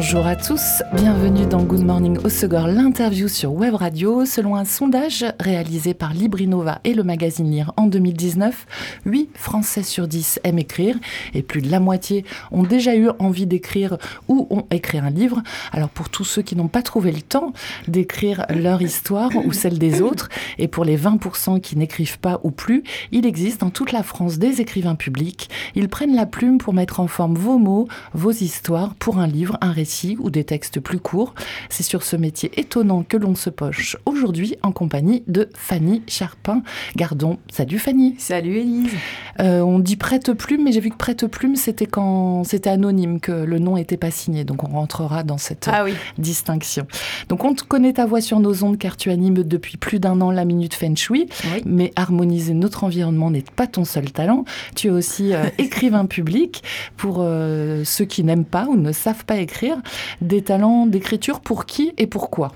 Bonjour 0.00 0.28
à 0.28 0.36
tous, 0.36 0.84
bienvenue 0.94 1.44
dans 1.44 1.64
Good 1.64 1.84
Morning 1.84 2.18
au 2.18 2.66
l'interview 2.68 3.26
sur 3.26 3.52
Web 3.52 3.74
Radio. 3.74 4.24
Selon 4.24 4.54
un 4.54 4.64
sondage 4.64 5.24
réalisé 5.40 5.92
par 5.92 6.14
Librinova 6.14 6.78
et 6.84 6.94
le 6.94 7.02
magazine 7.02 7.50
Lire 7.50 7.72
en 7.76 7.88
2019, 7.88 8.66
8 9.06 9.30
Français 9.34 9.82
sur 9.82 10.06
10 10.06 10.38
aiment 10.44 10.60
écrire 10.60 10.96
et 11.34 11.42
plus 11.42 11.62
de 11.62 11.68
la 11.68 11.80
moitié 11.80 12.24
ont 12.52 12.62
déjà 12.62 12.94
eu 12.94 13.08
envie 13.18 13.46
d'écrire 13.46 13.98
ou 14.28 14.46
ont 14.50 14.66
écrit 14.70 14.98
un 14.98 15.10
livre. 15.10 15.42
Alors 15.72 15.88
pour 15.88 16.10
tous 16.10 16.22
ceux 16.22 16.42
qui 16.42 16.54
n'ont 16.54 16.68
pas 16.68 16.82
trouvé 16.82 17.10
le 17.10 17.20
temps 17.20 17.52
d'écrire 17.88 18.46
leur 18.50 18.80
histoire 18.80 19.30
ou 19.44 19.52
celle 19.52 19.80
des 19.80 20.00
autres, 20.00 20.28
et 20.58 20.68
pour 20.68 20.84
les 20.84 20.96
20% 20.96 21.60
qui 21.60 21.76
n'écrivent 21.76 22.20
pas 22.20 22.38
ou 22.44 22.52
plus, 22.52 22.84
il 23.10 23.26
existe 23.26 23.62
dans 23.62 23.70
toute 23.70 23.90
la 23.90 24.04
France 24.04 24.38
des 24.38 24.60
écrivains 24.60 24.94
publics. 24.94 25.50
Ils 25.74 25.88
prennent 25.88 26.14
la 26.14 26.26
plume 26.26 26.58
pour 26.58 26.72
mettre 26.72 27.00
en 27.00 27.08
forme 27.08 27.34
vos 27.34 27.58
mots, 27.58 27.88
vos 28.14 28.30
histoires 28.30 28.94
pour 28.94 29.18
un 29.18 29.26
livre, 29.26 29.58
un 29.60 29.72
récit 29.72 29.87
ou 30.18 30.30
des 30.30 30.44
textes 30.44 30.80
plus 30.80 31.00
courts. 31.00 31.34
C'est 31.70 31.82
sur 31.82 32.02
ce 32.02 32.16
métier 32.16 32.50
étonnant 32.56 33.02
que 33.02 33.16
l'on 33.16 33.34
se 33.34 33.50
poche 33.50 33.96
aujourd'hui 34.04 34.56
en 34.62 34.72
compagnie 34.72 35.22
de 35.26 35.48
Fanny 35.56 36.02
Charpin. 36.06 36.62
Gardons. 36.96 37.38
Salut 37.50 37.78
Fanny. 37.78 38.14
Salut 38.18 38.56
Élise. 38.56 38.92
Euh, 39.40 39.60
on 39.60 39.78
dit 39.78 39.96
prête 39.96 40.32
plume, 40.32 40.64
mais 40.64 40.72
j'ai 40.72 40.80
vu 40.80 40.90
que 40.90 40.96
prête 40.96 41.26
plume, 41.26 41.56
c'était 41.56 41.86
quand 41.86 42.44
c'était 42.44 42.70
anonyme, 42.70 43.20
que 43.20 43.32
le 43.32 43.58
nom 43.58 43.76
n'était 43.76 43.96
pas 43.96 44.10
signé. 44.10 44.44
Donc 44.44 44.64
on 44.64 44.68
rentrera 44.68 45.22
dans 45.22 45.38
cette 45.38 45.68
ah 45.68 45.84
distinction. 46.18 46.86
Donc 47.28 47.44
on 47.44 47.54
te 47.54 47.64
connaît 47.64 47.94
ta 47.94 48.06
voix 48.06 48.20
sur 48.20 48.40
nos 48.40 48.64
ondes 48.64 48.78
car 48.78 48.96
tu 48.96 49.10
animes 49.10 49.42
depuis 49.42 49.76
plus 49.76 50.00
d'un 50.00 50.20
an 50.20 50.30
la 50.30 50.44
Minute 50.44 50.74
Feng 50.74 50.96
Shui. 50.96 51.28
Mais 51.64 51.92
harmoniser 51.96 52.54
notre 52.54 52.84
environnement 52.84 53.30
n'est 53.30 53.42
pas 53.42 53.66
ton 53.66 53.84
seul 53.84 54.10
talent. 54.10 54.44
Tu 54.74 54.88
es 54.88 54.90
aussi 54.90 55.34
euh, 55.34 55.44
écrivain 55.58 56.06
public. 56.06 56.62
Pour 56.96 57.18
euh, 57.20 57.82
ceux 57.84 58.04
qui 58.04 58.24
n'aiment 58.24 58.44
pas 58.44 58.66
ou 58.66 58.76
ne 58.76 58.92
savent 58.92 59.24
pas 59.24 59.36
écrire, 59.36 59.77
des 60.20 60.42
talents 60.42 60.86
d'écriture 60.86 61.40
pour 61.40 61.66
qui 61.66 61.92
et 61.98 62.06
pourquoi 62.06 62.52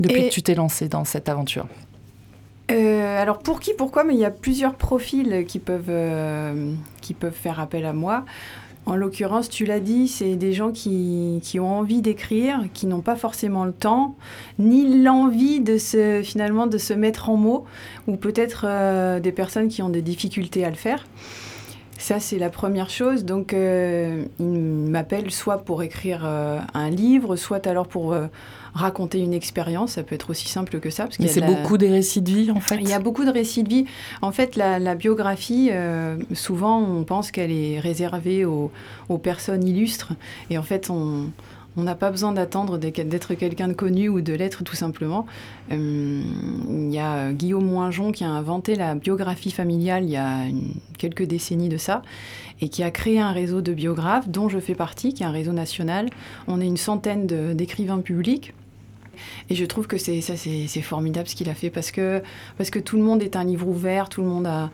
depuis 0.00 0.28
que 0.28 0.32
tu 0.32 0.42
t'es 0.42 0.54
lancé 0.54 0.88
dans 0.88 1.04
cette 1.04 1.28
aventure? 1.28 1.66
Euh, 2.70 3.22
alors 3.22 3.38
pour 3.38 3.60
qui, 3.60 3.72
pourquoi 3.74 4.04
Mais 4.04 4.14
il 4.14 4.20
y 4.20 4.24
a 4.24 4.30
plusieurs 4.30 4.74
profils 4.74 5.44
qui 5.46 5.58
peuvent, 5.58 5.84
euh, 5.88 6.72
qui 7.00 7.14
peuvent 7.14 7.32
faire 7.32 7.60
appel 7.60 7.86
à 7.86 7.92
moi. 7.92 8.24
En 8.86 8.94
l'occurrence, 8.94 9.48
tu 9.48 9.64
l'as 9.64 9.80
dit, 9.80 10.06
c'est 10.06 10.36
des 10.36 10.52
gens 10.52 10.70
qui, 10.70 11.40
qui 11.42 11.58
ont 11.58 11.78
envie 11.78 12.02
d'écrire, 12.02 12.60
qui 12.72 12.86
n'ont 12.86 13.00
pas 13.00 13.16
forcément 13.16 13.64
le 13.64 13.72
temps, 13.72 14.14
ni 14.60 15.02
l'envie 15.02 15.60
de 15.60 15.76
se, 15.76 16.22
finalement 16.22 16.68
de 16.68 16.78
se 16.78 16.92
mettre 16.92 17.28
en 17.28 17.36
mots, 17.36 17.64
ou 18.06 18.16
peut-être 18.16 18.64
euh, 18.64 19.18
des 19.18 19.32
personnes 19.32 19.66
qui 19.66 19.82
ont 19.82 19.88
des 19.88 20.02
difficultés 20.02 20.64
à 20.64 20.70
le 20.70 20.76
faire. 20.76 21.04
Ça, 21.98 22.20
c'est 22.20 22.38
la 22.38 22.50
première 22.50 22.90
chose. 22.90 23.24
Donc, 23.24 23.54
euh, 23.54 24.24
il 24.38 24.46
m'appelle 24.46 25.30
soit 25.30 25.58
pour 25.58 25.82
écrire 25.82 26.22
euh, 26.24 26.58
un 26.74 26.90
livre, 26.90 27.36
soit 27.36 27.66
alors 27.66 27.88
pour 27.88 28.12
euh, 28.12 28.26
raconter 28.74 29.20
une 29.20 29.32
expérience. 29.32 29.92
Ça 29.92 30.02
peut 30.02 30.14
être 30.14 30.30
aussi 30.30 30.48
simple 30.48 30.78
que 30.78 30.90
ça. 30.90 31.04
Parce 31.04 31.18
Mais 31.18 31.28
c'est 31.28 31.40
beaucoup 31.40 31.78
des 31.78 31.88
récits 31.88 32.22
de 32.22 32.30
vie, 32.30 32.50
en 32.50 32.60
fait. 32.60 32.76
Il 32.80 32.88
y 32.88 32.92
a 32.92 32.98
beaucoup 32.98 33.24
de 33.24 33.30
récits 33.30 33.62
de 33.62 33.68
vie. 33.68 33.84
En 34.22 34.32
fait, 34.32 34.56
la, 34.56 34.94
biographie, 34.94 35.70
souvent, 36.34 36.80
on 36.80 37.04
pense 37.04 37.30
qu'elle 37.30 37.52
est 37.52 37.80
réservée 37.80 38.44
aux, 38.44 38.70
aux, 39.08 39.18
personnes 39.18 39.66
illustres. 39.66 40.12
Et 40.50 40.58
en 40.58 40.62
fait, 40.62 40.90
on 40.90 41.30
on 41.76 41.82
n'a 41.82 41.94
pas 41.94 42.10
besoin 42.10 42.32
d'attendre 42.32 42.78
d'être 42.78 43.34
quelqu'un 43.34 43.68
de 43.68 43.74
connu 43.74 44.08
ou 44.08 44.20
de 44.20 44.32
l'être 44.32 44.64
tout 44.64 44.76
simplement. 44.76 45.26
Euh, 45.72 46.22
il 46.70 46.92
y 46.92 46.98
a 46.98 47.32
Guillaume 47.32 47.66
Moinjon 47.66 48.12
qui 48.12 48.24
a 48.24 48.30
inventé 48.30 48.76
la 48.76 48.94
biographie 48.94 49.50
familiale 49.50 50.04
il 50.04 50.10
y 50.10 50.16
a 50.16 50.44
quelques 50.98 51.24
décennies 51.24 51.68
de 51.68 51.76
ça 51.76 52.02
et 52.60 52.70
qui 52.70 52.82
a 52.82 52.90
créé 52.90 53.20
un 53.20 53.32
réseau 53.32 53.60
de 53.60 53.74
biographes 53.74 54.28
dont 54.28 54.48
je 54.48 54.58
fais 54.58 54.74
partie, 54.74 55.12
qui 55.12 55.22
est 55.22 55.26
un 55.26 55.30
réseau 55.30 55.52
national. 55.52 56.08
On 56.48 56.60
est 56.60 56.66
une 56.66 56.78
centaine 56.78 57.26
d'écrivains 57.26 58.00
publics. 58.00 58.54
Et 59.48 59.54
je 59.54 59.64
trouve 59.64 59.86
que 59.86 59.96
c'est 59.96 60.20
formidable 60.82 61.28
ce 61.28 61.34
qu'il 61.34 61.48
a 61.48 61.54
fait 61.54 61.70
parce 61.70 61.90
que, 61.90 62.22
parce 62.58 62.70
que 62.70 62.78
tout 62.78 62.96
le 62.96 63.02
monde 63.02 63.22
est 63.22 63.36
un 63.36 63.44
livre 63.44 63.66
ouvert, 63.66 64.08
tout 64.08 64.22
le 64.22 64.28
monde 64.28 64.46
a. 64.46 64.70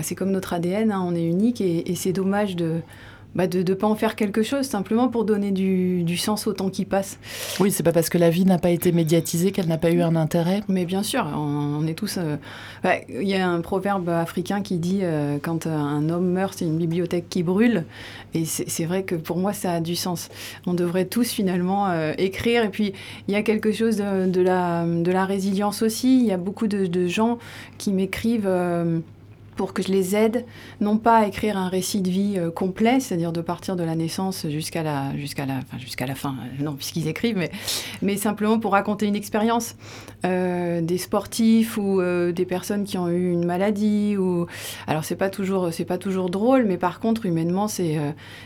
C'est 0.00 0.14
comme 0.14 0.30
notre 0.30 0.54
ADN, 0.54 0.90
hein, 0.90 1.04
on 1.06 1.14
est 1.14 1.24
unique 1.24 1.60
et 1.60 1.94
c'est 1.96 2.14
dommage 2.14 2.56
de 2.56 2.80
bah, 3.34 3.46
de 3.46 3.62
ne 3.62 3.74
pas 3.74 3.86
en 3.86 3.94
faire 3.94 4.16
quelque 4.16 4.42
chose, 4.42 4.66
simplement 4.66 5.08
pour 5.08 5.24
donner 5.24 5.50
du, 5.50 6.02
du 6.02 6.16
sens 6.16 6.46
au 6.46 6.52
temps 6.52 6.68
qui 6.68 6.84
passe. 6.84 7.18
Oui, 7.60 7.70
c'est 7.70 7.82
pas 7.82 7.92
parce 7.92 8.08
que 8.08 8.18
la 8.18 8.30
vie 8.30 8.44
n'a 8.44 8.58
pas 8.58 8.70
été 8.70 8.92
médiatisée 8.92 9.52
qu'elle 9.52 9.68
n'a 9.68 9.78
pas 9.78 9.90
eu 9.90 10.02
un 10.02 10.16
intérêt. 10.16 10.62
Mais 10.68 10.84
bien 10.84 11.02
sûr, 11.02 11.26
on, 11.34 11.86
est 11.86 11.94
tous. 11.94 12.18
Euh, 12.18 12.36
bah, 12.82 12.94
il 13.08 13.28
y 13.28 13.34
a 13.34 13.48
un 13.48 13.60
proverbe 13.60 14.08
africain 14.08 14.62
qui 14.62 14.78
dit 14.78 15.00
euh, 15.02 15.38
quand 15.40 15.66
un 15.66 16.08
homme 16.10 16.30
meurt, 16.30 16.54
c'est 16.58 16.66
une 16.66 16.76
bibliothèque 16.76 17.28
qui 17.28 17.42
brûle. 17.42 17.84
Et 18.34 18.44
c'est 18.44 18.84
vrai 18.84 19.02
que 19.02 19.14
pour 19.14 19.38
moi, 19.38 19.52
ça 19.52 19.72
a 19.72 19.80
du 19.80 19.96
sens. 19.96 20.28
On 20.66 20.74
devrait 20.74 21.06
tous 21.06 21.30
finalement 21.30 21.88
euh, 21.88 22.12
écrire. 22.18 22.64
Et 22.64 22.70
puis, 22.70 22.92
il 23.28 23.34
y 23.34 23.36
a 23.36 23.42
quelque 23.42 23.72
chose 23.72 23.96
de, 23.96 24.26
de, 24.26 24.40
la, 24.40 24.84
de 24.86 25.10
la 25.10 25.24
résilience 25.24 25.82
aussi. 25.82 26.18
Il 26.18 26.26
y 26.26 26.32
a 26.32 26.38
beaucoup 26.38 26.66
de, 26.66 26.86
de 26.86 27.06
gens 27.06 27.38
qui 27.78 27.92
m'écrivent 27.92 28.48
pour 29.56 29.72
que 29.72 29.82
je 29.82 29.88
les 29.88 30.16
aide, 30.16 30.44
non 30.80 30.96
pas 30.96 31.18
à 31.18 31.26
écrire 31.26 31.56
un 31.56 31.68
récit 31.68 32.00
de 32.00 32.10
vie 32.10 32.34
euh, 32.36 32.50
complet, 32.50 33.00
c'est-à-dire 33.00 33.32
de 33.32 33.40
partir 33.40 33.76
de 33.76 33.84
la 33.84 33.94
naissance 33.94 34.46
jusqu'à 34.48 34.82
la, 34.82 35.12
la, 35.12 35.54
enfin, 35.58 36.06
la 36.06 36.14
fin, 36.14 36.30
euh, 36.30 36.62
non, 36.62 36.74
puisqu'ils 36.74 37.08
écrivent, 37.08 37.36
mais, 37.36 37.50
mais 38.00 38.16
simplement 38.16 38.58
pour 38.58 38.72
raconter 38.72 39.06
une 39.06 39.16
expérience. 39.16 39.76
Euh, 40.24 40.80
des 40.82 40.98
sportifs 40.98 41.76
ou 41.76 42.00
des 42.00 42.44
personnes 42.46 42.84
qui 42.84 42.96
ont 42.96 43.08
eu 43.08 43.32
une 43.32 43.44
maladie. 43.44 44.16
Ou... 44.16 44.46
Alors, 44.86 45.04
c'est 45.04 45.16
pas, 45.16 45.30
pas 45.30 45.98
toujours 45.98 46.30
drôle, 46.30 46.64
mais 46.64 46.76
par 46.76 47.00
contre, 47.00 47.26
humainement, 47.26 47.66
c'est, 47.66 47.98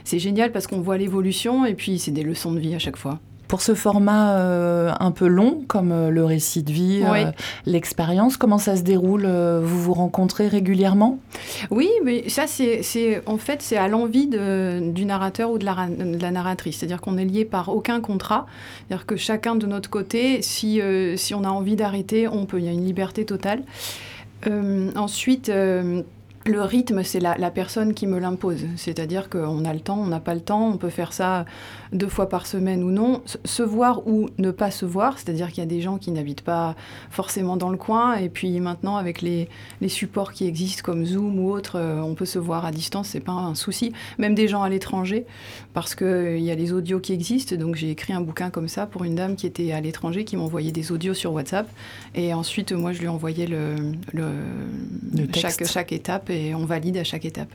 c'est 0.04 0.18
génial 0.18 0.52
parce 0.52 0.66
qu'on 0.66 0.80
voit 0.80 0.96
l'évolution 0.96 1.66
et 1.66 1.74
puis 1.74 1.98
c'est 1.98 2.12
des 2.12 2.22
leçons 2.22 2.52
de 2.52 2.60
vie 2.60 2.74
à 2.74 2.78
chaque 2.78 2.96
fois. 2.96 3.20
Pour 3.48 3.62
ce 3.62 3.74
format 3.74 4.38
euh, 4.38 4.92
un 4.98 5.12
peu 5.12 5.26
long, 5.26 5.62
comme 5.68 5.92
euh, 5.92 6.10
le 6.10 6.24
récit 6.24 6.62
de 6.64 6.72
vie, 6.72 7.02
euh, 7.04 7.30
l'expérience, 7.64 8.36
comment 8.36 8.58
ça 8.58 8.76
se 8.76 8.82
déroule 8.82 9.26
Vous 9.26 9.80
vous 9.80 9.94
rencontrez 9.94 10.48
régulièrement? 10.48 11.18
Oui, 11.70 11.88
mais 12.04 12.28
ça, 12.28 12.46
c'est 12.46 13.22
en 13.26 13.38
fait, 13.38 13.62
c'est 13.62 13.76
à 13.76 13.88
l'envie 13.88 14.26
du 14.26 15.04
narrateur 15.04 15.50
ou 15.50 15.58
de 15.58 15.64
la, 15.64 15.86
de 15.86 16.20
la 16.20 16.30
narratrice. 16.30 16.78
C'est-à-dire 16.78 17.00
qu'on 17.00 17.18
est 17.18 17.24
lié 17.24 17.44
par 17.44 17.68
aucun 17.68 18.00
contrat. 18.00 18.46
C'est-à-dire 18.88 19.06
que 19.06 19.16
chacun 19.16 19.54
de 19.54 19.66
notre 19.66 19.90
côté, 19.90 20.42
si, 20.42 20.80
si 21.16 21.34
on 21.34 21.44
a 21.44 21.48
envie 21.48 21.76
d'arrêter, 21.76 22.28
on 22.28 22.46
peut. 22.46 22.58
Il 22.58 22.64
y 22.64 22.68
a 22.68 22.72
une 22.72 22.84
liberté 22.84 23.24
totale. 23.24 23.62
ensuite 24.96 25.50
le 26.46 26.62
rythme, 26.62 27.02
c'est 27.02 27.20
la, 27.20 27.50
personne 27.50 27.94
qui 27.94 28.06
me 28.06 28.18
l'impose. 28.18 28.64
C'est-à-dire 28.76 29.28
qu'on 29.28 29.64
a 29.64 29.72
le 29.72 29.80
temps, 29.80 29.98
on 29.98 30.06
n'a 30.06 30.20
pas 30.20 30.34
le 30.34 30.40
temps, 30.40 30.68
on 30.68 30.76
peut 30.76 30.90
faire 30.90 31.12
ça 31.12 31.44
deux 31.92 32.08
fois 32.08 32.28
par 32.28 32.46
semaine 32.46 32.82
ou 32.82 32.90
non. 32.90 33.22
Se 33.44 33.62
voir 33.62 34.06
ou 34.06 34.28
ne 34.38 34.50
pas 34.50 34.70
se 34.70 34.84
voir, 34.84 35.18
c'est-à-dire 35.18 35.48
qu'il 35.48 35.58
y 35.58 35.62
a 35.62 35.66
des 35.66 35.80
gens 35.80 35.98
qui 35.98 36.10
n'habitent 36.10 36.42
pas 36.42 36.76
forcément 37.10 37.56
dans 37.56 37.70
le 37.70 37.76
coin. 37.76 38.14
Et 38.16 38.28
puis 38.28 38.60
maintenant, 38.60 38.96
avec 38.96 39.22
les, 39.22 39.48
supports 39.88 40.32
qui 40.32 40.46
existent 40.46 40.82
comme 40.84 41.04
Zoom 41.04 41.38
ou 41.38 41.50
autres, 41.50 41.78
euh, 41.78 42.00
on 42.00 42.14
peut 42.14 42.24
se 42.24 42.38
voir 42.38 42.66
à 42.66 42.72
distance, 42.72 43.08
c'est 43.08 43.20
pas 43.20 43.32
un 43.32 43.54
souci. 43.54 43.92
Même 44.18 44.34
des 44.34 44.48
gens 44.48 44.62
à 44.62 44.68
l'étranger, 44.68 45.24
parce 45.74 45.94
qu'il 45.94 46.06
euh, 46.06 46.38
y 46.38 46.50
a 46.50 46.54
les 46.54 46.72
audios 46.72 47.00
qui 47.00 47.12
existent. 47.12 47.56
Donc 47.56 47.76
j'ai 47.76 47.90
écrit 47.90 48.12
un 48.12 48.20
bouquin 48.20 48.50
comme 48.50 48.68
ça 48.68 48.86
pour 48.86 49.04
une 49.04 49.14
dame 49.14 49.36
qui 49.36 49.46
était 49.46 49.72
à 49.72 49.80
l'étranger, 49.80 50.24
qui 50.24 50.36
m'envoyait 50.36 50.72
des 50.72 50.92
audios 50.92 51.14
sur 51.14 51.32
WhatsApp. 51.32 51.68
Et 52.14 52.34
ensuite, 52.34 52.72
moi, 52.72 52.92
je 52.92 53.00
lui 53.00 53.08
envoyais 53.08 53.46
le, 53.46 53.76
chaque, 55.34 55.64
chaque 55.66 55.92
étape 55.92 56.30
et 56.30 56.35
on 56.54 56.64
valide 56.64 56.96
à 56.98 57.04
chaque 57.04 57.24
étape. 57.24 57.52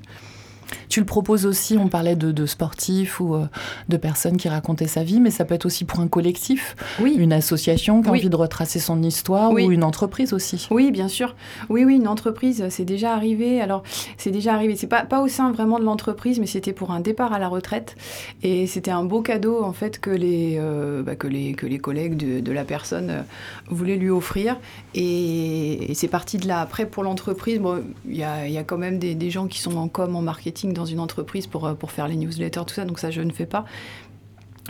Tu 0.90 1.00
le 1.00 1.06
proposes 1.06 1.46
aussi, 1.46 1.78
on 1.78 1.88
parlait 1.88 2.16
de, 2.16 2.46
sportifs 2.46 3.20
ou 3.20 3.36
euh, 3.36 3.46
de 3.90 3.97
personnes 3.97 4.38
qui 4.38 4.50
racontaient 4.50 4.88
sa 4.88 5.03
vie, 5.03 5.20
mais 5.20 5.32
ça 5.32 5.46
peut 5.46 5.53
être 5.53 5.66
aussi 5.66 5.85
pour 5.85 6.00
un 6.00 6.08
collectif, 6.08 6.76
oui. 7.00 7.16
une 7.18 7.34
association 7.34 8.02
qui 8.02 8.09
a 8.09 8.12
envie 8.12 8.29
de 8.29 8.35
retracer 8.35 8.79
son 8.79 9.02
histoire 9.02 9.52
ou 9.52 9.59
une 9.59 9.84
entreprise 9.84 10.34
aussi. 10.34 10.68
Oui, 10.72 10.91
bien 10.91 11.08
sûr. 11.08 11.35
Oui, 11.70 11.85
oui, 11.85 11.96
une 11.96 12.08
entreprise, 12.08 12.66
c'est 12.70 12.85
déjà 12.85 13.14
arrivé. 13.14 13.62
Alors, 13.62 13.84
c'est 14.18 14.32
déjà 14.32 14.53
arrivé. 14.53 14.76
C'est 14.76 14.88
pas, 14.88 15.03
pas 15.03 15.22
au 15.22 15.28
sein 15.28 15.52
vraiment 15.52 15.79
de 15.79 15.84
l'entreprise, 15.84 16.40
mais 16.40 16.46
c'était 16.46 16.74
pour 16.74 16.91
un 16.91 17.00
départ 17.00 17.34
à 17.34 17.40
la 17.40 17.47
retraite. 17.47 17.96
Et 18.44 18.67
c'était 18.67 18.91
un 18.91 19.03
beau 19.03 19.22
cadeau, 19.22 19.64
en 19.64 19.74
fait, 19.74 20.00
que 20.00 20.09
les, 20.09 20.58
euh, 20.59 21.03
bah, 21.03 21.16
que 21.16 21.28
les, 21.28 21.53
que 21.53 21.66
les 21.66 21.79
collègues 21.79 22.16
de, 22.16 22.52
la 22.52 22.66
personne 22.66 23.09
euh, 23.09 23.22
voulaient 23.70 23.96
lui 23.96 24.09
offrir. 24.09 24.58
Et, 24.94 25.91
c'est 25.94 26.08
parti 26.08 26.38
de 26.38 26.47
là. 26.47 26.62
Après, 26.62 26.85
pour 26.85 27.03
l'entreprise, 27.03 27.59
bon, 27.59 27.84
il 28.08 28.17
y 28.17 28.24
a, 28.24 28.47
y 28.47 28.58
a, 28.58 28.64
quand 28.64 28.78
même 28.78 29.00
des, 29.00 29.16
des 29.16 29.29
gens 29.29 29.47
qui 29.47 29.59
sont 29.59 29.78
en 29.78 29.88
com, 29.88 30.16
en 30.16 30.22
marketing, 30.22 30.60
dans 30.69 30.85
une 30.85 30.99
entreprise 30.99 31.47
pour, 31.47 31.66
euh, 31.66 31.73
pour 31.73 31.91
faire 31.91 32.08
les 32.08 32.16
newsletters, 32.16 32.61
tout 32.66 32.73
ça, 32.73 32.85
donc 32.85 32.99
ça 32.99 33.11
je 33.11 33.22
ne 33.22 33.31
fais 33.31 33.46
pas. 33.46 33.66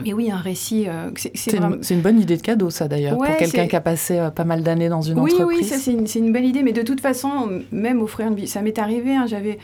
Mais 0.04 0.14
oui, 0.14 0.32
un 0.32 0.38
récit. 0.38 0.86
Euh, 0.88 1.12
c'est 1.36 1.58
une, 1.58 2.02
bonne 2.02 2.20
idée 2.20 2.38
de 2.38 2.42
cadeau, 2.42 2.70
ça 2.70 2.88
d'ailleurs, 2.88 3.18
pour 3.18 3.38
quelqu'un 3.38 3.68
qui 3.68 3.76
a 3.76 3.82
passé 3.82 4.18
euh, 4.18 4.30
pas 4.30 4.46
mal 4.46 4.64
d'années 4.64 4.88
dans 4.88 5.02
une 5.02 5.20
oui, 5.20 5.34
entreprise. 5.34 5.60
Oui, 5.60 5.66
ça 5.66 5.78
c'est 5.78 5.92
une, 5.92 6.08
une, 6.28 6.32
belle 6.32 6.46
idée, 6.46 6.64
mais 6.64 6.72
de 6.72 6.82
toute 6.82 7.02
façon, 7.02 7.62
même 7.72 8.02
offrir 8.02 8.28
une 8.28 8.36
vie, 8.36 8.48
ça 8.48 8.62
m'est 8.62 8.80
arrivé, 8.80 9.16
hein, 9.16 9.26
j'avais 9.28 9.60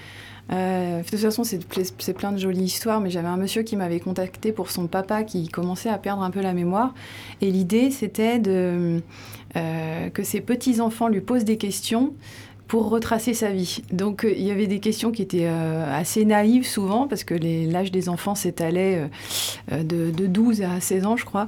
de 0.50 1.04
toute 1.10 1.20
façon, 1.20 1.44
c'est 1.44 2.14
plein 2.14 2.32
de 2.32 2.38
jolies 2.38 2.64
histoires, 2.64 3.02
mais 3.02 3.10
j'avais 3.10 3.28
un 3.28 3.36
monsieur 3.36 3.64
qui 3.64 3.76
m'avait 3.76 4.00
contacté 4.00 4.54
pour 4.54 4.72
son 4.72 4.88
papa 4.88 5.24
qui 5.24 5.50
commençait 5.50 5.90
à 5.90 5.98
perdre 5.98 6.24
un 6.24 6.32
peu 6.32 6.40
la 6.40 6.54
mémoire. 6.54 6.94
Et 7.42 7.52
l'idée, 7.52 7.92
c'était 7.92 8.40
de, 8.40 9.02
que 9.54 10.24
ses 10.24 10.40
petits-enfants 10.40 11.10
lui 11.10 11.20
posent 11.20 11.44
des 11.44 11.58
questions 11.58 12.14
pour 12.68 12.90
retracer 12.90 13.34
sa 13.34 13.52
vie. 13.52 13.82
Donc 13.92 14.26
euh, 14.26 14.34
il 14.36 14.44
y 14.44 14.52
avait 14.52 14.68
des 14.68 14.80
questions 14.80 15.12
qui 15.12 15.22
étaient 15.22 15.48
euh, 15.48 15.86
assez 15.98 16.26
naïves 16.26 16.66
souvent, 16.66 17.08
parce 17.08 17.24
que 17.24 17.34
l'âge 17.34 17.92
des 17.92 18.10
enfants 18.10 18.36
s'étalait 18.36 19.10
euh, 19.72 19.84
de, 19.84 20.28
12 20.28 20.62
à 20.64 20.80
16 20.82 21.06
ans, 21.06 21.16
je 21.16 21.26
crois, 21.26 21.48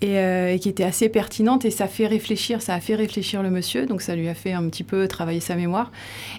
et, 0.00 0.58
qui 0.60 0.68
étaient 0.68 0.84
assez 0.84 1.08
pertinentes, 1.08 1.64
et 1.64 1.70
ça 1.70 1.88
fait 1.88 2.06
réfléchir, 2.06 2.62
ça 2.62 2.74
a 2.74 2.80
fait 2.80 2.94
réfléchir 2.94 3.42
le 3.42 3.50
monsieur, 3.50 3.86
donc 3.86 4.02
ça 4.02 4.14
lui 4.14 4.28
a 4.28 4.34
fait 4.34 4.52
un 4.52 4.68
petit 4.68 4.84
peu 4.84 5.08
travailler 5.08 5.40
sa 5.40 5.56
mémoire. 5.56 5.90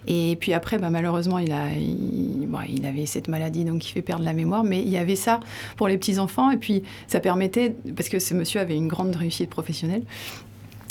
Et 0.08 0.38
puis 0.40 0.54
après, 0.54 0.78
bah, 0.78 0.90
malheureusement, 0.90 1.40
il, 1.40 1.52
a, 1.52 1.68
il, 1.72 2.86
avait 2.86 3.06
cette 3.06 3.28
maladie, 3.28 3.66
donc 3.66 3.80
qui 3.80 3.92
fait 3.92 4.02
perdre 4.02 4.24
la 4.24 4.34
mémoire, 4.34 4.64
mais 4.64 4.82
il 4.82 4.90
y 4.90 4.98
avait 4.98 5.16
ça 5.16 5.40
pour 5.76 5.88
les 5.88 5.98
petits-enfants, 5.98 6.52
et 6.52 6.58
puis 6.58 6.84
ça 7.08 7.20
permettait, 7.20 7.76
parce 7.96 8.10
que 8.10 8.20
ce 8.20 8.34
monsieur 8.34 8.62
avait 8.62 8.76
une 8.76 8.88
grande 8.88 9.16
réussite 9.16 9.50
professionnelle, 9.50 10.04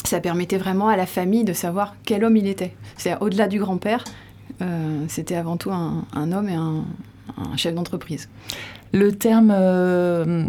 ça 0.09 0.21
permettait 0.21 0.59
vraiment 0.59 0.89
à 0.89 0.97
la 0.97 1.07
famille 1.07 1.45
de 1.45 1.53
savoir 1.53 1.95
quel 2.05 2.25
homme 2.25 2.37
il 2.37 2.47
était. 2.47 2.75
C'est 2.97 3.17
au-delà 3.21 3.47
du 3.49 3.59
grand-père, 3.61 4.05
euh, 4.63 5.05
c'était 5.09 5.37
avant 5.37 5.57
tout 5.57 5.71
un, 5.71 6.33
homme 6.33 6.49
et 6.49 6.55
un 6.55 6.85
chef 7.57 7.75
d'entreprise. 7.75 8.29
Le 8.93 9.13
terme 9.13 9.53
euh, 9.55 10.45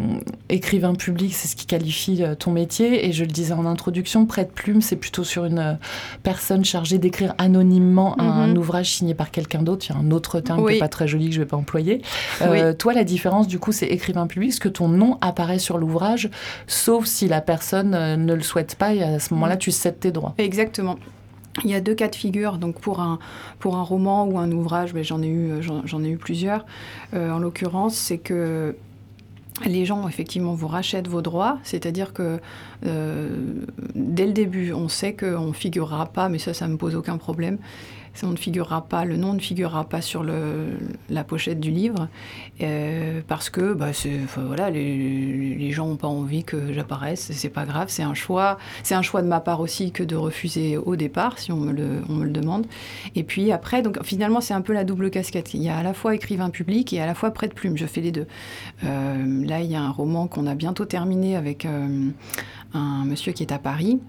écrivain 0.47 0.95
public, 0.95 1.33
c'est 1.33 1.47
ce 1.47 1.55
qui 1.55 1.65
qualifie 1.65 2.23
euh, 2.23 2.35
ton 2.35 2.51
métier. 2.51 3.07
Et 3.07 3.11
je 3.11 3.23
le 3.23 3.31
disais 3.31 3.53
en 3.53 3.65
introduction, 3.65 4.25
prête-plume, 4.25 4.81
c'est 4.81 4.95
plutôt 4.95 5.23
sur 5.23 5.45
une 5.45 5.59
euh, 5.59 5.73
personne 6.23 6.63
chargée 6.63 6.97
d'écrire 6.97 7.33
anonymement 7.37 8.19
un, 8.19 8.47
mhm. 8.47 8.57
ouvrage 8.57 8.91
signé 8.91 9.13
par 9.13 9.31
quelqu'un 9.31 9.61
d'autre. 9.61 9.85
Il 9.89 9.93
y 9.93 9.97
a 9.97 9.99
un 9.99 10.11
autre 10.11 10.39
terme 10.39 10.65
qui 10.65 10.73
n'est 10.73 10.79
pas 10.79 10.87
très 10.87 11.07
joli 11.07 11.27
que 11.27 11.35
je 11.35 11.39
ne 11.39 11.43
vais 11.43 11.49
pas 11.49 11.57
employer. 11.57 12.01
Toi, 12.77 12.93
la 12.93 13.03
différence, 13.03 13.47
du 13.47 13.59
coup, 13.59 13.71
c'est 13.71 13.87
écrivain 13.87 14.27
public, 14.27 14.51
parce 14.51 14.59
que 14.59 14.69
ton 14.69 14.87
nom 14.87 15.17
apparaît 15.21 15.59
sur 15.59 15.77
l'ouvrage, 15.77 16.29
sauf 16.67 17.05
si 17.05 17.27
la 17.27 17.41
personne 17.41 17.91
ne 17.91 18.33
le 18.33 18.41
souhaite 18.41 18.75
pas. 18.75 18.93
Et 18.93 19.03
à 19.03 19.19
ce 19.19 19.33
moment-là, 19.33 19.57
tu 19.57 19.71
cèdes 19.71 19.99
tes 19.99 20.11
droits? 20.11 20.33
Exactement. 20.37 20.97
Il 21.63 21.69
y 21.69 21.75
a 21.75 21.81
deux 21.81 21.95
cas 21.95 22.07
de 22.07 22.15
figure. 22.15 22.57
Donc 22.57 22.79
pour 22.79 22.99
un, 22.99 23.19
roman 23.63 24.25
ou 24.25 24.37
un 24.37 24.51
ouvrage, 24.51 24.93
j'en 25.01 25.21
ai, 25.21 25.27
eu, 25.27 25.61
j'en, 25.61 26.03
ai 26.03 26.09
eu 26.09 26.17
plusieurs. 26.17 26.65
Euh, 27.13 27.31
en 27.31 27.39
l'occurrence, 27.39 27.95
c'est 27.95 28.17
que 28.17 28.75
les 29.65 29.85
gens, 29.85 30.07
effectivement, 30.07 30.53
vous 30.53 30.67
rachètent 30.67 31.07
vos 31.07 31.21
droits, 31.21 31.59
c'est-à-dire 31.63 32.13
que 32.13 32.39
euh, 32.85 33.29
dès 33.93 34.25
le 34.25 34.31
début, 34.31 34.71
on 34.71 34.87
sait 34.87 35.13
qu'on 35.13 35.47
ne 35.47 35.53
figurera 35.53 36.05
pas, 36.05 36.29
mais 36.29 36.39
ça, 36.39 36.53
ça 36.53 36.67
ne 36.67 36.73
me 36.73 36.77
pose 36.77 36.95
aucun 36.95 37.17
problème 37.17 37.57
ne 38.23 38.35
figurera 38.35 38.85
pas, 38.87 39.05
le 39.05 39.17
nom 39.17 39.33
ne 39.33 39.39
figurera 39.39 39.87
pas 39.87 40.01
sur 40.01 40.23
le, 40.23 40.77
la 41.09 41.23
pochette 41.23 41.59
du 41.59 41.71
livre, 41.71 42.07
euh, 42.61 43.21
parce 43.27 43.49
que 43.49 43.73
bah, 43.73 43.91
voilà, 44.37 44.69
les, 44.69 45.55
les 45.55 45.71
gens 45.71 45.87
n'ont 45.87 45.95
pas 45.95 46.07
envie 46.07 46.43
que 46.43 46.73
j'apparaisse, 46.73 47.31
c'est 47.33 47.49
pas 47.49 47.65
grave, 47.65 47.87
c'est 47.89 48.03
un 48.03 48.13
choix. 48.13 48.57
C'est 48.83 48.95
un 48.95 49.01
choix 49.01 49.21
de 49.21 49.27
ma 49.27 49.39
part 49.39 49.59
aussi 49.59 49.91
que 49.91 50.03
de 50.03 50.15
refuser 50.15 50.77
au 50.77 50.95
départ, 50.95 51.39
si 51.39 51.51
on 51.51 51.57
me 51.57 51.71
le, 51.71 52.01
on 52.09 52.13
me 52.13 52.25
le 52.25 52.31
demande. 52.31 52.65
Et 53.15 53.23
puis 53.23 53.51
après, 53.51 53.81
donc 53.81 54.01
finalement, 54.03 54.41
c'est 54.41 54.53
un 54.53 54.61
peu 54.61 54.73
la 54.73 54.83
double 54.83 55.09
casquette. 55.09 55.53
Il 55.53 55.63
y 55.63 55.69
a 55.69 55.77
à 55.77 55.83
la 55.83 55.93
fois 55.93 56.15
écrivain 56.15 56.49
public 56.49 56.93
et 56.93 57.01
à 57.01 57.05
la 57.05 57.15
fois 57.15 57.31
prêt 57.31 57.47
de 57.47 57.53
plume, 57.53 57.77
je 57.77 57.85
fais 57.85 58.01
les 58.01 58.11
deux. 58.11 58.27
Euh, 58.83 59.45
là, 59.45 59.61
il 59.61 59.71
y 59.71 59.75
a 59.75 59.81
un 59.81 59.91
roman 59.91 60.27
qu'on 60.27 60.47
a 60.47 60.55
bientôt 60.55 60.85
terminé 60.85 61.35
avec 61.35 61.65
euh, 61.65 62.09
un 62.73 63.05
monsieur 63.05 63.31
qui 63.31 63.43
est 63.43 63.51
à 63.51 63.59
Paris. 63.59 63.99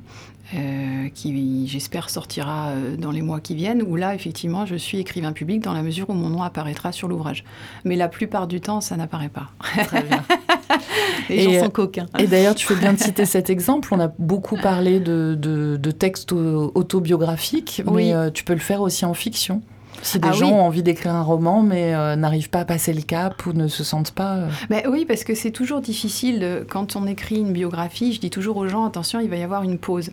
Euh, 0.52 1.08
qui 1.14 1.68
j'espère 1.68 2.10
sortira 2.10 2.70
euh, 2.70 2.96
dans 2.96 3.12
les 3.12 3.22
mois 3.22 3.38
qui 3.38 3.54
viennent, 3.54 3.82
où 3.82 3.94
là, 3.94 4.16
effectivement, 4.16 4.66
je 4.66 4.74
suis 4.74 4.98
écrivain 4.98 5.30
public 5.32 5.60
dans 5.60 5.72
la 5.72 5.82
mesure 5.82 6.10
où 6.10 6.12
mon 6.12 6.28
nom 6.28 6.42
apparaîtra 6.42 6.90
sur 6.90 7.06
l'ouvrage. 7.06 7.44
Mais 7.84 7.94
la 7.94 8.08
plupart 8.08 8.48
du 8.48 8.60
temps, 8.60 8.80
ça 8.80 8.96
n'apparaît 8.96 9.28
pas. 9.28 9.50
Très 9.84 10.02
bien. 10.02 10.24
Les 11.28 11.42
gens 11.42 11.66
sont 11.66 11.70
coquins. 11.70 12.06
Et 12.18 12.26
d'ailleurs, 12.26 12.56
tu 12.56 12.66
fais 12.66 12.74
bien 12.74 12.92
de 12.92 12.98
citer 12.98 13.26
cet 13.26 13.48
exemple. 13.48 13.90
On 13.92 14.00
a 14.00 14.08
beaucoup 14.18 14.56
parlé 14.56 14.98
de, 14.98 15.36
de, 15.40 15.90
textes 15.92 16.32
autobiographiques, 16.32 17.82
mais 17.92 18.12
euh, 18.12 18.30
tu 18.30 18.42
peux 18.42 18.54
le 18.54 18.58
faire 18.58 18.80
aussi 18.80 19.04
en 19.04 19.14
fiction. 19.14 19.62
Si 20.02 20.18
des 20.18 20.28
ah 20.28 20.32
gens 20.32 20.50
ont 20.50 20.62
envie 20.62 20.82
d'écrire 20.82 21.14
un 21.14 21.22
roman 21.22 21.62
mais 21.62 21.94
euh, 21.94 22.16
n'arrivent 22.16 22.50
pas 22.50 22.60
à 22.60 22.64
passer 22.64 22.92
le 22.92 23.02
cap 23.02 23.44
ou 23.46 23.52
ne 23.52 23.68
se 23.68 23.84
sentent 23.84 24.12
pas. 24.12 24.36
Euh. 24.36 24.48
Mais 24.70 24.86
oui, 24.86 25.04
parce 25.04 25.24
que 25.24 25.34
c'est 25.34 25.50
toujours 25.50 25.80
difficile 25.80 26.64
quand 26.68 26.96
on 26.96 27.06
écrit 27.06 27.36
une 27.36 27.52
biographie. 27.52 28.12
Je 28.12 28.20
dis 28.20 28.30
toujours 28.30 28.56
aux 28.56 28.68
gens 28.68 28.84
attention, 28.84 29.20
il 29.20 29.28
va 29.28 29.36
y 29.36 29.42
avoir 29.42 29.62
une 29.62 29.78
pause 29.78 30.10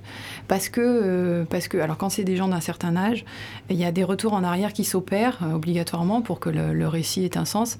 parce 0.48 0.70
que 0.70 0.82
euh, 0.82 1.46
parce 1.50 1.68
que 1.68 1.78
alors 1.78 1.98
quand 1.98 2.10
c'est 2.10 2.24
des 2.24 2.36
gens 2.36 2.50
d'un 2.50 2.60
certain 2.60 2.96
âge, 2.98 3.24
il 3.70 3.78
y 3.78 3.86
a 3.86 3.92
des 3.92 4.04
retours 4.04 4.34
en 4.34 4.44
arrière 4.44 4.74
qui 4.74 4.84
s'opèrent 4.84 5.40
obligatoirement 5.54 6.22
pour 6.22 6.40
que 6.40 6.50
le, 6.50 6.88
récit 6.88 7.24
ait 7.24 7.38
un 7.38 7.46
sens. 7.46 7.78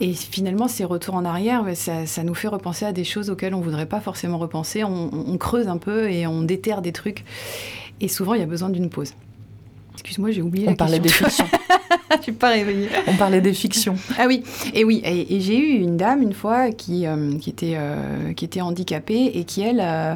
Et 0.00 0.14
finalement, 0.14 0.66
ces 0.66 0.84
retours 0.84 1.14
en 1.14 1.24
arrière, 1.24 1.64
ça, 1.74 2.06
ça, 2.06 2.24
nous 2.24 2.34
fait 2.34 2.48
repenser 2.48 2.84
à 2.84 2.92
des 2.92 3.04
choses 3.04 3.30
auxquelles 3.30 3.54
on 3.54 3.58
ne 3.58 3.64
voudrait 3.64 3.86
pas 3.86 4.00
forcément 4.00 4.38
repenser. 4.38 4.82
On, 4.82 5.10
on 5.12 5.38
creuse 5.38 5.68
un 5.68 5.76
peu 5.76 6.10
et 6.10 6.26
on 6.26 6.42
déterre 6.42 6.82
des 6.82 6.92
trucs. 6.92 7.24
Et 8.00 8.08
souvent, 8.08 8.34
il 8.34 8.40
y 8.40 8.42
a 8.42 8.46
besoin 8.46 8.70
d'une 8.70 8.90
pause. 8.90 9.14
Excuse-moi, 9.94 10.30
j'ai 10.30 10.42
oublié. 10.42 10.68
On 10.68 10.74
parlait 10.74 10.98
des 10.98 11.08
fictions. 11.08 11.46
Je 12.16 12.22
suis 12.22 12.32
pas 12.32 12.50
réveillée. 12.50 12.88
On 13.06 13.16
parlait 13.16 13.40
des 13.40 13.52
fictions. 13.52 13.96
Ah 14.18 14.24
oui, 14.26 14.42
et 14.74 14.84
oui, 14.84 15.02
et, 15.04 15.40
j'ai 15.40 15.58
eu 15.58 15.78
une 15.80 15.96
dame 15.96 16.22
une 16.22 16.34
fois 16.34 16.70
qui, 16.70 17.06
euh, 17.06 17.38
qui, 17.38 17.50
était, 17.50 17.74
euh, 17.76 18.32
qui 18.34 18.44
était 18.44 18.60
handicapée 18.60 19.32
et 19.34 19.44
qui, 19.44 19.62
elle, 19.62 19.80
euh, 19.82 20.14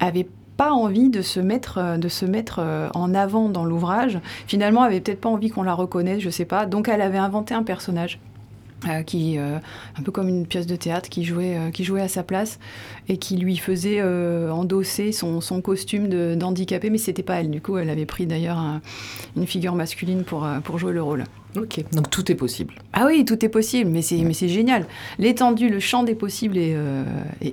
avait 0.00 0.28
pas 0.56 0.72
envie 0.72 1.10
de 1.10 1.22
se 1.22 1.40
mettre, 1.40 1.98
de 1.98 2.08
se 2.08 2.24
mettre 2.24 2.64
en 2.94 3.14
avant 3.14 3.50
dans 3.50 3.66
l'ouvrage. 3.66 4.18
Finalement, 4.46 4.84
elle 4.84 4.92
avait 4.92 5.00
peut-être 5.00 5.20
pas 5.20 5.28
envie 5.28 5.50
qu'on 5.50 5.62
la 5.62 5.74
reconnaisse, 5.74 6.20
je 6.20 6.30
sais 6.30 6.46
pas. 6.46 6.64
Donc, 6.64 6.88
elle 6.88 7.02
avait 7.02 7.18
inventé 7.18 7.52
un 7.52 7.62
personnage 7.62 8.18
euh, 8.86 9.02
qui, 9.02 9.38
euh, 9.38 9.58
un 9.98 10.02
peu 10.02 10.12
comme 10.12 10.28
une 10.28 10.46
pièce 10.46 10.66
de 10.66 10.76
théâtre, 10.76 11.08
qui 11.08 11.24
jouait, 11.24 11.56
euh, 11.56 11.70
qui 11.70 11.82
jouait 11.82 12.02
à 12.02 12.08
sa 12.08 12.22
place 12.22 12.58
et 13.08 13.16
qui 13.16 13.36
lui 13.38 13.56
faisait 13.56 14.02
endosser 14.02 15.12
son, 15.12 15.40
son 15.40 15.62
costume 15.62 16.36
d'handicapé, 16.36 16.90
mais 16.90 16.98
c'était 16.98 17.22
pas 17.22 17.40
elle. 17.40 17.50
Du 17.50 17.60
coup, 17.60 17.78
elle 17.78 17.90
avait 17.90 18.06
pris 18.06 18.26
d'ailleurs 18.26 18.58
une 19.36 19.46
figure 19.46 19.74
masculine 19.74 20.24
pour, 20.24 20.46
pour 20.64 20.78
jouer 20.78 20.92
le 20.92 21.02
rôle. 21.02 21.24
Ok, 21.56 21.84
donc 21.92 22.10
tout 22.10 22.30
est 22.30 22.34
possible. 22.34 22.74
Ah 22.92 23.04
oui, 23.06 23.24
tout 23.24 23.44
est 23.44 23.48
possible, 23.48 23.90
mais 23.90 24.02
c'est, 24.02 24.18
mais 24.18 24.34
c'est 24.34 24.48
génial. 24.48 24.86
L'étendue, 25.18 25.68
le 25.68 25.80
champ 25.80 26.02
des 26.02 26.14
possibles 26.14 26.58
est, 26.58 26.74
euh, 26.74 27.04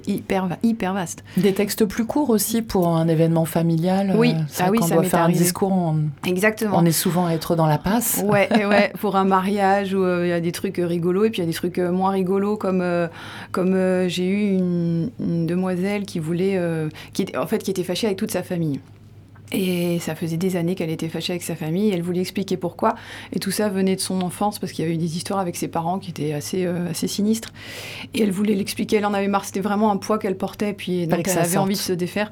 hyper, 0.07 0.57
hyper 0.63 0.93
vaste. 0.93 1.23
Des 1.37 1.53
textes 1.53 1.85
plus 1.85 2.05
courts 2.05 2.29
aussi 2.29 2.61
pour 2.61 2.87
un 2.89 3.07
événement 3.07 3.45
familial. 3.45 4.13
Oui, 4.15 4.35
ah 4.59 4.69
oui, 4.71 4.79
ça 4.81 4.95
doit 4.95 5.03
faire 5.03 5.23
un 5.23 5.29
discours. 5.29 5.71
On, 5.71 5.99
Exactement. 6.25 6.77
On 6.77 6.85
est 6.85 6.91
souvent 6.91 7.27
à 7.27 7.33
être 7.33 7.55
dans 7.55 7.67
la 7.67 7.77
passe. 7.77 8.23
Ouais, 8.25 8.49
ouais 8.65 8.91
pour 8.99 9.15
un 9.15 9.25
mariage 9.25 9.93
où 9.93 10.03
euh, 10.03 10.25
il 10.25 10.29
y 10.29 10.33
a 10.33 10.41
des 10.41 10.51
trucs 10.51 10.77
rigolos 10.77 11.25
et 11.25 11.29
puis 11.29 11.41
il 11.41 11.45
y 11.45 11.47
a 11.47 11.49
des 11.49 11.55
trucs 11.55 11.79
euh, 11.79 11.91
moins 11.91 12.11
rigolos 12.11 12.57
comme, 12.57 12.83
comme 13.51 14.07
j'ai 14.07 14.27
eu 14.27 14.57
une, 14.57 15.09
une, 15.19 15.45
demoiselle 15.45 16.05
qui 16.05 16.19
voulait, 16.19 16.59
qui 17.13 17.23
était, 17.23 17.37
en 17.37 17.47
fait, 17.47 17.59
qui 17.59 17.71
était 17.71 17.83
fâchée 17.83 18.07
avec 18.07 18.17
toute 18.17 18.31
sa 18.31 18.43
famille. 18.43 18.79
Et 19.51 19.99
ça 19.99 20.15
faisait 20.15 20.37
des 20.37 20.55
années 20.55 20.75
qu'elle 20.75 20.89
était 20.89 21.09
fâchée 21.09 21.33
avec 21.33 21.43
sa 21.43 21.55
famille. 21.55 21.91
elle 21.91 22.01
voulait 22.01 22.21
expliquer 22.21 22.57
pourquoi. 22.57 22.95
Et 23.33 23.39
tout 23.39 23.51
ça 23.51 23.69
venait 23.69 23.95
de 23.95 24.01
son 24.01 24.21
enfance 24.21 24.59
parce 24.59 24.71
qu'il 24.71 24.83
y 24.83 24.87
avait 24.87 24.95
eu 24.95 24.99
des 24.99 25.17
histoires 25.17 25.39
avec 25.39 25.55
ses 25.55 25.67
parents 25.67 25.99
qui 25.99 26.09
étaient 26.09 26.33
assez, 26.33 26.65
euh, 26.65 26.89
assez 26.89 27.07
sinistres. 27.07 27.53
Et 28.13 28.23
elle 28.23 28.31
voulait 28.31 28.55
l'expliquer. 28.55 28.97
Elle 28.97 29.05
en 29.05 29.13
avait 29.13 29.27
marre. 29.27 29.45
C'était 29.45 29.59
vraiment 29.59 29.91
un 29.91 29.97
poids 29.97 30.17
qu'elle 30.17 30.37
portait. 30.37 30.73
Puis 30.73 31.07
donc 31.07 31.27
elle 31.27 31.37
avait 31.37 31.57
envie 31.57 31.75
de 31.75 31.79
se 31.79 31.93
défaire. 31.93 32.31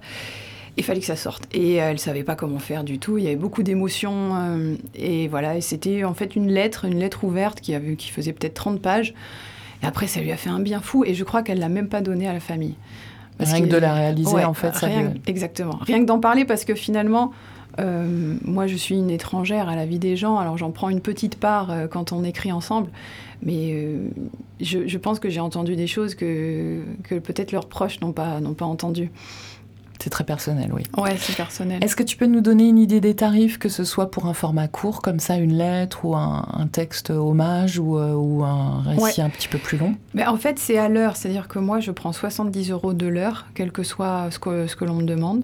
Il 0.78 0.84
fallait 0.84 1.02
que 1.02 1.06
ça 1.06 1.18
sorte. 1.18 1.48
Et 1.54 1.76
elle 1.76 2.00
savait 2.00 2.24
pas 2.24 2.36
comment 2.36 2.60
faire 2.60 2.84
du 2.84 2.98
tout. 2.98 3.18
Il 3.18 3.26
y 3.26 3.28
avait 3.28 3.36
beaucoup 3.36 3.62
d'émotions. 3.62 4.36
Euh, 4.36 4.76
et 4.96 5.28
voilà. 5.28 5.58
Et 5.58 5.62
c'était 5.62 6.04
en 6.04 6.14
fait 6.14 6.36
une 6.36 6.50
lettre, 6.50 6.86
une 6.86 6.98
lettre 6.98 7.24
ouverte 7.24 7.62
qui, 7.62 7.76
avait, 7.76 7.96
qui 7.96 8.10
faisait 8.10 8.34
peut-être 8.34 8.56
30 8.56 8.82
pages. 8.82 9.14
Et 9.84 9.86
après, 9.86 10.08
ça 10.08 10.22
lui 10.22 10.32
a 10.32 10.38
fait 10.38 10.50
un 10.50 10.60
bien 10.60 10.80
fou. 10.82 11.04
Et 11.06 11.14
je 11.14 11.24
crois 11.24 11.44
qu'elle 11.44 11.60
l'a 11.60 11.70
même 11.70 11.90
pas 11.90 12.02
donné 12.02 12.28
à 12.28 12.34
la 12.34 12.40
famille 12.40 12.76
rien 13.40 13.62
que 13.62 13.70
de 13.70 13.78
la 13.78 13.94
réaliser, 13.94 14.44
en 14.46 14.54
fait. 14.54 14.76
Rien, 14.78 15.14
Exactement. 15.28 15.78
Rien 15.82 16.02
que 16.02 16.06
d'en 16.06 16.20
parler, 16.20 16.46
parce 16.46 16.66
que 16.66 16.76
finalement, 16.76 17.32
euh, 17.80 18.36
moi, 18.44 18.68
je 18.68 18.76
suis 18.76 18.96
une 18.96 19.10
étrangère 19.10 19.70
à 19.70 19.76
la 19.76 19.86
vie 19.86 20.00
des 20.00 20.16
gens, 20.16 20.38
alors 20.38 20.58
j'en 20.58 20.72
prends 20.72 20.90
une 20.90 21.02
petite 21.02 21.40
part 21.40 21.72
euh, 21.72 21.88
quand 21.88 22.12
on 22.12 22.24
écrit 22.24 22.52
ensemble, 22.52 22.90
mais 23.42 23.72
euh, 23.74 24.10
je, 24.60 24.98
pense 24.98 25.20
que 25.20 25.30
j'ai 25.30 25.40
entendu 25.40 25.76
des 25.76 25.88
choses 25.88 26.16
que, 26.16 26.82
que 27.04 27.16
peut-être 27.16 27.52
leurs 27.52 27.68
proches 27.68 28.02
n'ont 28.02 28.12
pas, 28.12 28.40
n'ont 28.40 28.54
pas 28.54 28.66
entendues. 28.66 29.12
C'est 30.02 30.10
très 30.10 30.24
personnel, 30.24 30.72
oui. 30.74 30.84
Ouais, 30.98 31.16
c'est 31.18 31.36
personnel. 31.36 31.84
Est-ce 31.84 31.96
que 31.96 32.02
tu 32.02 32.18
peux 32.18 32.26
nous 32.26 32.42
donner 32.42 32.68
une 32.68 32.80
idée 32.80 33.00
des 33.00 33.16
tarifs, 33.16 33.60
que 33.60 33.70
ce 33.70 33.84
soit 33.84 34.10
pour 34.10 34.26
un 34.26 34.34
format 34.34 34.68
court, 34.68 35.04
comme 35.04 35.20
ça, 35.20 35.38
une 35.38 35.54
lettre 35.54 36.06
ou 36.06 36.16
un, 36.16 36.68
texte 36.72 37.12
hommage 37.12 37.78
ou, 37.78 38.00
euh, 38.00 38.14
ou 38.14 38.44
un 38.44 38.82
récit 38.82 39.22
un 39.22 39.30
petit 39.30 39.48
peu 39.48 39.60
plus 39.60 39.78
long? 39.78 39.96
Mais 40.16 40.26
En 40.26 40.38
fait, 40.38 40.58
c'est 40.58 40.80
à 40.80 40.90
l'heure. 40.90 41.16
C'est-à-dire 41.16 41.48
que 41.48 41.60
moi, 41.60 41.80
je 41.80 41.92
prends 41.92 42.14
70 42.14 42.72
euros 42.72 42.94
de 42.94 43.06
l'heure, 43.06 43.46
quel 43.54 43.72
que 43.72 43.84
soit 43.84 44.30
ce 44.32 44.40
que, 44.40 44.66
ce 44.66 44.76
que 44.76 44.86
l'on 44.86 44.96
me 44.96 45.04
demande. 45.04 45.44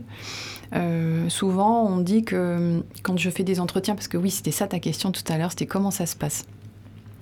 Euh, 0.76 1.30
souvent, 1.30 1.86
on 1.86 1.98
dit 1.98 2.24
que 2.24 2.82
quand 3.04 3.18
je 3.18 3.30
fais 3.30 3.44
des 3.44 3.60
entretiens, 3.60 3.94
parce 3.94 4.08
que 4.08 4.18
oui, 4.18 4.32
c'était 4.32 4.52
ça 4.52 4.68
ta 4.68 4.80
question 4.80 5.12
tout 5.12 5.24
à 5.30 5.38
l'heure, 5.38 5.52
c'était 5.52 5.68
comment 5.68 5.92
ça 5.92 6.06
se 6.06 6.16
passe? 6.16 6.46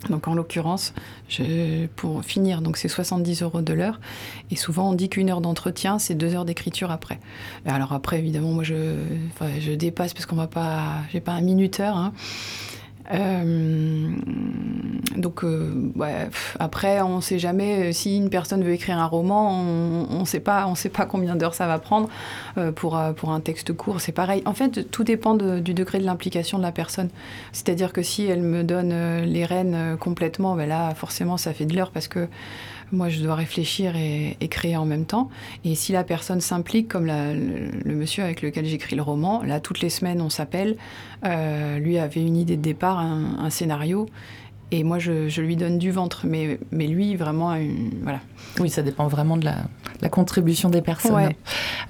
Donc 0.10 0.28
en 0.28 0.36
l'occurrence, 0.36 0.94
pour 1.96 2.24
finir, 2.24 2.62
donc 2.62 2.78
c'est 2.78 2.88
70 2.88 3.42
euros 3.42 3.62
de 3.62 3.74
l'heure. 3.74 4.00
Et 4.52 4.56
souvent 4.56 4.90
on 4.90 4.94
dit 4.94 5.10
qu'une 5.10 5.30
heure 5.30 5.42
d'entretien, 5.42 6.00
c'est 6.00 6.16
deux 6.16 6.36
heures 6.36 6.46
d'écriture 6.46 6.92
après. 6.92 7.20
Alors 7.66 7.94
après, 7.94 8.20
évidemment, 8.20 8.52
moi 8.52 8.64
je, 8.64 9.76
dépasse 9.76 10.14
parce 10.14 10.26
qu'on 10.26 10.36
va 10.36 10.48
pas, 10.48 11.02
j'ai 11.12 11.22
pas 11.22 11.32
un 11.32 11.42
minuteur. 11.42 11.98
Hein. 11.98 12.14
Euh, 13.12 14.10
donc, 15.16 15.44
euh, 15.44 15.92
ouais, 15.96 16.30
après, 16.60 17.02
on 17.02 17.18
ne 17.18 17.22
sait 17.22 17.40
jamais 17.40 17.94
si 17.94 18.18
une 18.18 18.30
personne 18.30 18.64
veut 18.64 18.74
écrire 18.74 18.98
un 18.98 19.06
roman, 19.06 19.52
on 20.10 20.20
ne 20.20 20.26
sait 20.26 20.40
pas, 20.40 20.68
on 20.68 20.76
sait 20.76 20.90
pas 20.90 21.06
combien 21.06 21.36
d'heures 21.36 21.54
ça 21.54 21.68
va 21.68 21.80
prendre 21.80 22.10
pour 22.76 23.00
pour 23.16 23.32
un 23.32 23.40
texte 23.40 23.74
court. 23.74 24.02
C'est 24.02 24.12
pareil. 24.12 24.42
En 24.46 24.54
fait, 24.54 24.90
tout 24.92 25.04
dépend 25.04 25.36
du 25.36 25.74
degré 25.74 26.00
de 26.00 26.06
l'implication 26.06 26.58
de 26.58 26.64
la 26.64 26.72
personne. 26.72 27.10
C'est-à-dire 27.52 27.94
que 27.94 28.02
si 28.02 28.26
elle 28.26 28.42
me 28.42 28.64
donne 28.64 29.24
les 29.24 29.46
rênes 29.46 29.98
complètement, 30.00 30.56
ben 30.56 30.68
là, 30.68 30.94
forcément, 30.96 31.38
ça 31.38 31.54
fait 31.54 31.66
de 31.66 31.76
l'heure 31.76 31.92
parce 31.92 32.08
que 32.08 32.28
moi, 32.92 33.10
je 33.10 33.22
dois 33.22 33.36
réfléchir 33.36 33.96
et, 33.96 34.38
créer 34.50 34.78
en 34.78 34.86
même 34.86 35.06
temps. 35.06 35.30
Et 35.64 35.76
si 35.76 35.92
la 35.92 36.04
personne 36.04 36.42
s'implique, 36.42 36.88
comme 36.88 37.06
le, 37.06 37.94
monsieur 37.94 38.24
avec 38.24 38.42
lequel 38.42 38.66
j'écris 38.66 38.96
le 38.96 39.02
roman, 39.02 39.42
là, 39.44 39.60
toutes 39.60 39.82
les 39.82 39.90
semaines, 39.90 40.22
on 40.22 40.30
s'appelle. 40.30 40.78
Euh, 41.26 41.80
lui 41.80 41.98
avait 41.98 42.22
une 42.22 42.38
idée 42.38 42.58
de 42.58 42.62
départ, 42.62 43.00
un, 43.00 43.50
scénario. 43.50 44.08
Et 44.72 44.84
moi, 44.84 45.00
je, 45.00 45.42
lui 45.42 45.56
donne 45.56 45.78
du 45.78 45.92
ventre. 45.92 46.26
Mais, 46.26 46.60
mais 46.72 46.88
lui, 46.88 47.16
vraiment, 47.16 47.58
voilà. 48.02 48.20
Oui, 48.60 48.70
ça 48.70 48.82
dépend 48.82 49.08
vraiment 49.08 49.38
de 49.38 49.46
la, 49.46 50.10
contribution 50.10 50.70
des 50.70 50.82
personnes. 50.82 51.32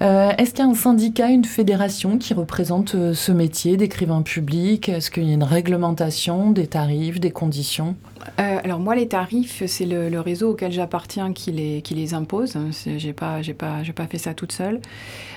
Euh, 0.00 0.30
est-ce 0.38 0.50
qu'il 0.50 0.64
y 0.64 0.68
a 0.68 0.70
un 0.70 0.74
syndicat, 0.74 1.28
une 1.28 1.44
fédération 1.44 2.16
qui 2.16 2.32
représente 2.32 2.94
euh, 2.94 3.12
ce 3.12 3.30
métier 3.30 3.76
d'écrivain 3.76 4.22
public 4.22 4.88
Est-ce 4.88 5.10
qu'il 5.10 5.24
y 5.24 5.30
a 5.30 5.34
une 5.34 5.42
réglementation 5.42 6.50
des 6.50 6.66
tarifs, 6.66 7.20
des 7.20 7.30
conditions? 7.30 7.94
Euh, 8.38 8.58
alors 8.62 8.78
moi, 8.78 8.94
les 8.94 9.08
tarifs, 9.08 9.64
c'est 9.66 9.86
le, 9.86 10.20
réseau 10.20 10.50
auquel 10.50 10.72
j'appartiens 10.72 11.32
qui 11.32 11.52
les, 11.52 12.14
impose. 12.14 12.56
J'ai 12.96 13.12
pas, 13.12 13.40
pas, 13.56 13.82
pas 13.94 14.06
fait 14.06 14.18
ça 14.18 14.34
toute 14.34 14.52
seule. 14.52 14.80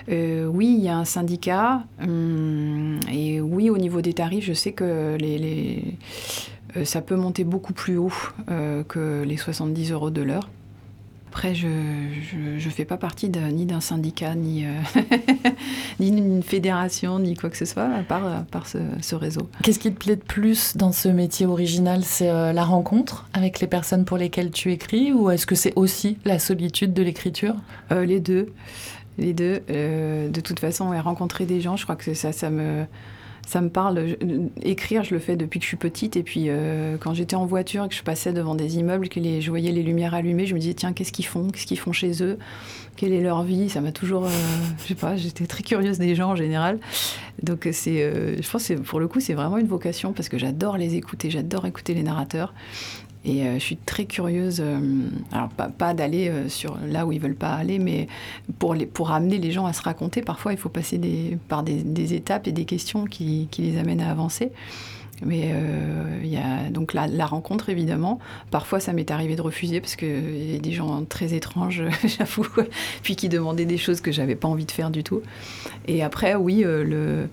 Euh, 0.10 0.46
oui, 0.46 0.75
il 0.77 0.84
y 0.84 0.89
a 0.89 0.98
un 0.98 1.05
syndicat. 1.05 1.84
Hum, 2.01 3.00
et 3.12 3.41
oui, 3.41 3.69
au 3.69 3.77
niveau 3.77 4.01
des 4.01 4.13
tarifs, 4.13 4.46
je 4.46 4.53
sais 4.53 4.72
que 4.72 5.17
les, 5.19 5.38
les 5.38 5.84
euh, 6.77 6.86
ça 6.86 7.01
peut 7.01 7.15
monter 7.15 7.43
beaucoup 7.43 7.74
plus 7.74 7.98
haut 7.98 8.12
que 8.88 9.24
les 9.24 9.38
70 9.38 9.91
euros 9.91 10.12
de 10.12 10.22
l'heure. 10.22 10.50
Après, 11.31 11.53
je 11.53 11.67
ne 11.67 12.71
fais 12.71 12.86
pas 12.86 12.98
partie 12.98 13.29
ni 13.29 13.67
d'un 13.67 13.81
syndicat, 13.81 14.33
ni, 14.33 14.65
euh, 14.65 14.71
ni 16.00 16.09
d'une 16.09 16.41
fédération, 16.41 17.19
ni 17.19 17.36
quoi 17.36 17.51
que 17.51 17.57
ce 17.57 17.65
soit, 17.65 17.83
à 17.83 18.01
part, 18.01 18.25
euh, 18.25 18.39
par 18.50 18.65
ce, 18.65 19.15
réseau. 19.15 19.48
Qu'est-ce 19.62 19.77
qui 19.77 19.91
te 19.93 20.00
plaît 20.00 20.15
de 20.15 20.24
plus 20.24 20.75
dans 20.75 20.91
ce 20.91 21.07
métier 21.07 21.45
original? 21.45 22.03
C'est 22.03 22.31
euh, 22.31 22.51
la 22.51 22.63
rencontre 22.63 23.27
avec 23.33 23.59
les 23.59 23.67
personnes 23.67 24.05
pour 24.05 24.17
lesquelles 24.17 24.50
tu 24.50 24.71
écris 24.71 25.13
ou 25.13 25.29
est-ce 25.29 25.45
que 25.45 25.53
c'est 25.53 25.74
aussi 25.75 26.17
la 26.25 26.39
solitude 26.39 26.93
de 26.93 27.03
l'écriture? 27.03 27.55
Les 27.91 28.19
deux. 28.19 28.51
Les 29.19 29.33
deux. 29.33 29.62
de 29.69 30.41
toute 30.41 30.59
façon, 30.59 30.89
rencontrer 31.00 31.45
des 31.45 31.62
gens, 31.62 31.77
je 31.77 31.83
crois 31.83 31.95
que 31.95 32.15
ça, 32.15 32.31
ça 32.31 32.50
me 32.50 32.86
ça 33.48 33.62
me 33.62 33.69
parle. 33.69 34.15
Écrire, 34.62 35.03
je 35.03 35.13
le 35.13 35.19
fais 35.19 35.36
depuis 35.36 35.60
que 35.60 35.63
je 35.63 35.69
suis 35.69 35.77
petite. 35.77 36.15
Et 36.17 36.24
puis, 36.24 36.46
euh, 36.48 36.98
quand 37.00 37.13
j'étais 37.13 37.36
en 37.36 37.46
voiture 37.46 37.86
et 37.86 37.89
que 37.89 37.96
je 37.96 38.03
passais 38.03 38.34
devant 38.34 38.55
des 38.55 38.77
immeubles, 38.77 39.10
que 39.10 39.19
je 39.19 39.50
voyais 39.50 39.72
les 39.72 39.84
lumières 39.84 40.13
allumées, 40.13 40.46
je 40.46 40.53
me 40.53 40.60
disais, 40.60 40.74
tiens, 40.74 40.93
qu'est-ce 40.93 41.12
qu'ils 41.12 41.25
font? 41.25 41.50
Qu'est-ce 41.50 41.65
qu'ils 41.65 41.79
font 41.79 41.91
chez 41.91 42.24
eux? 42.24 42.38
Quelle 42.96 43.13
est 43.13 43.22
leur 43.22 43.43
vie? 43.43 43.69
Ça 43.69 43.81
m'a 43.81 43.91
toujours. 43.91 44.25
Euh, 44.25 44.29
je 44.84 44.88
sais 44.88 44.96
pas, 44.96 45.15
j'étais 45.15 45.46
très 45.48 45.63
curieuse 45.63 45.98
des 45.98 46.15
gens 46.15 46.31
en 46.31 46.36
général. 46.36 46.79
Donc, 47.41 47.67
c'est, 47.72 48.03
euh, 48.03 48.41
je 48.41 48.50
pense 48.50 48.67
que 48.67 48.74
pour 48.74 49.00
le 49.00 49.08
coup, 49.08 49.19
c'est 49.19 49.34
vraiment 49.34 49.58
une 49.58 49.67
vocation 49.67 50.13
parce 50.13 50.29
que 50.29 50.38
j'adore 50.38 50.77
les 50.77 50.96
écouter, 50.96 51.29
j'adore 51.29 51.65
écouter 51.65 51.93
les 51.93 52.03
narrateurs. 52.03 52.53
Et 53.25 53.43
euh, 53.43 53.55
je 53.55 53.59
suis 53.59 53.77
très 53.77 54.05
curieuse, 54.05 54.61
euh, 54.61 54.79
alors 55.33 55.49
pas, 55.49 55.93
d'aller 55.93 56.29
euh, 56.29 56.47
sur 56.47 56.77
là 56.88 57.05
où 57.05 57.11
ils 57.11 57.19
veulent 57.19 57.35
pas 57.35 57.51
aller, 57.53 57.77
mais 57.77 58.07
pour, 58.59 58.75
pour 58.93 59.11
amener 59.11 59.39
les 59.39 59.51
gens 59.51 59.65
à 59.65 59.73
se 59.73 59.81
raconter, 59.81 60.21
parfois 60.21 60.53
il 60.53 60.57
faut 60.57 60.69
passer 60.69 61.38
par 61.49 61.63
des, 61.63 62.13
étapes 62.13 62.47
et 62.47 62.53
des 62.53 62.65
questions 62.65 63.05
qui, 63.05 63.49
les 63.57 63.77
amènent 63.77 64.01
à 64.01 64.09
avancer. 64.09 64.51
Mais 65.25 65.53
il 66.23 66.29
y 66.29 66.38
a 66.38 66.69
donc 66.69 66.93
la, 66.93 67.25
rencontre 67.25 67.67
évidemment. 67.67 68.19
Parfois 68.51 68.79
ça 68.79 68.93
m'est 68.93 69.11
arrivé 69.11 69.35
de 69.35 69.41
refuser 69.41 69.81
parce 69.81 69.97
qu'il 69.97 70.53
y 70.53 70.55
a 70.55 70.59
des 70.59 70.71
gens 70.71 71.03
très 71.03 71.33
étranges, 71.33 71.83
j'avoue, 72.05 72.47
puis 73.03 73.17
qui 73.17 73.27
demandaient 73.27 73.65
des 73.65 73.77
choses 73.77 73.99
que 73.99 74.13
j'avais 74.13 74.35
pas 74.35 74.47
envie 74.47 74.65
de 74.65 74.71
faire 74.71 74.91
du 74.91 75.03
tout. 75.03 75.21
Et 75.89 76.03
après, 76.03 76.35
oui, 76.35 76.63
le 76.63 77.27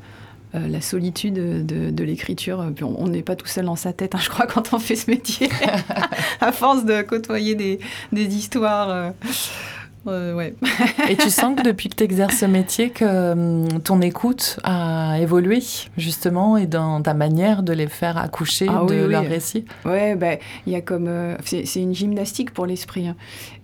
euh, 0.56 0.68
la 0.68 0.80
solitude 0.80 1.34
de, 1.34 2.04
l'écriture. 2.04 2.64
On 2.82 3.08
n'est 3.08 3.22
pas 3.22 3.36
tout 3.36 3.46
seul 3.46 3.66
dans 3.66 3.76
sa 3.76 3.92
tête, 3.92 4.14
hein, 4.14 4.20
je 4.20 4.28
crois, 4.28 4.46
quand 4.52 4.72
on 4.72 4.78
fait 4.78 4.96
ce 4.96 5.10
métier, 5.10 5.48
à 6.40 6.52
force 6.52 6.84
de 6.84 7.02
côtoyer 7.02 7.54
des, 7.54 7.78
histoires. 8.12 9.12
Euh, 10.06 10.34
ouais. 10.34 10.54
Et 11.08 11.16
tu 11.16 11.30
sens 11.30 11.56
que 11.56 11.62
depuis 11.62 11.88
que 11.88 11.96
tu 11.96 12.04
exerces 12.04 12.38
ce 12.38 12.46
métier, 12.46 12.90
que 12.90 13.32
hum, 13.32 13.80
ton 13.82 14.00
écoute 14.00 14.58
a 14.62 15.18
évolué, 15.20 15.62
justement, 15.96 16.56
et 16.56 16.66
dans 16.66 17.02
ta 17.02 17.14
manière 17.14 17.62
de 17.62 17.72
les 17.72 17.88
faire 17.88 18.16
accoucher 18.16 18.66
ah 18.68 18.84
de 18.86 18.94
leur 18.94 19.24
récit 19.24 19.64
Ouais, 19.84 20.16
il 20.66 20.72
y 20.72 20.76
a 20.76 20.80
comme. 20.80 21.08
Euh, 21.08 21.36
c'est 21.44 21.80
une 21.80 21.94
gymnastique 21.94 22.52
pour 22.52 22.66
l'esprit. 22.66 23.08
Hein. 23.08 23.16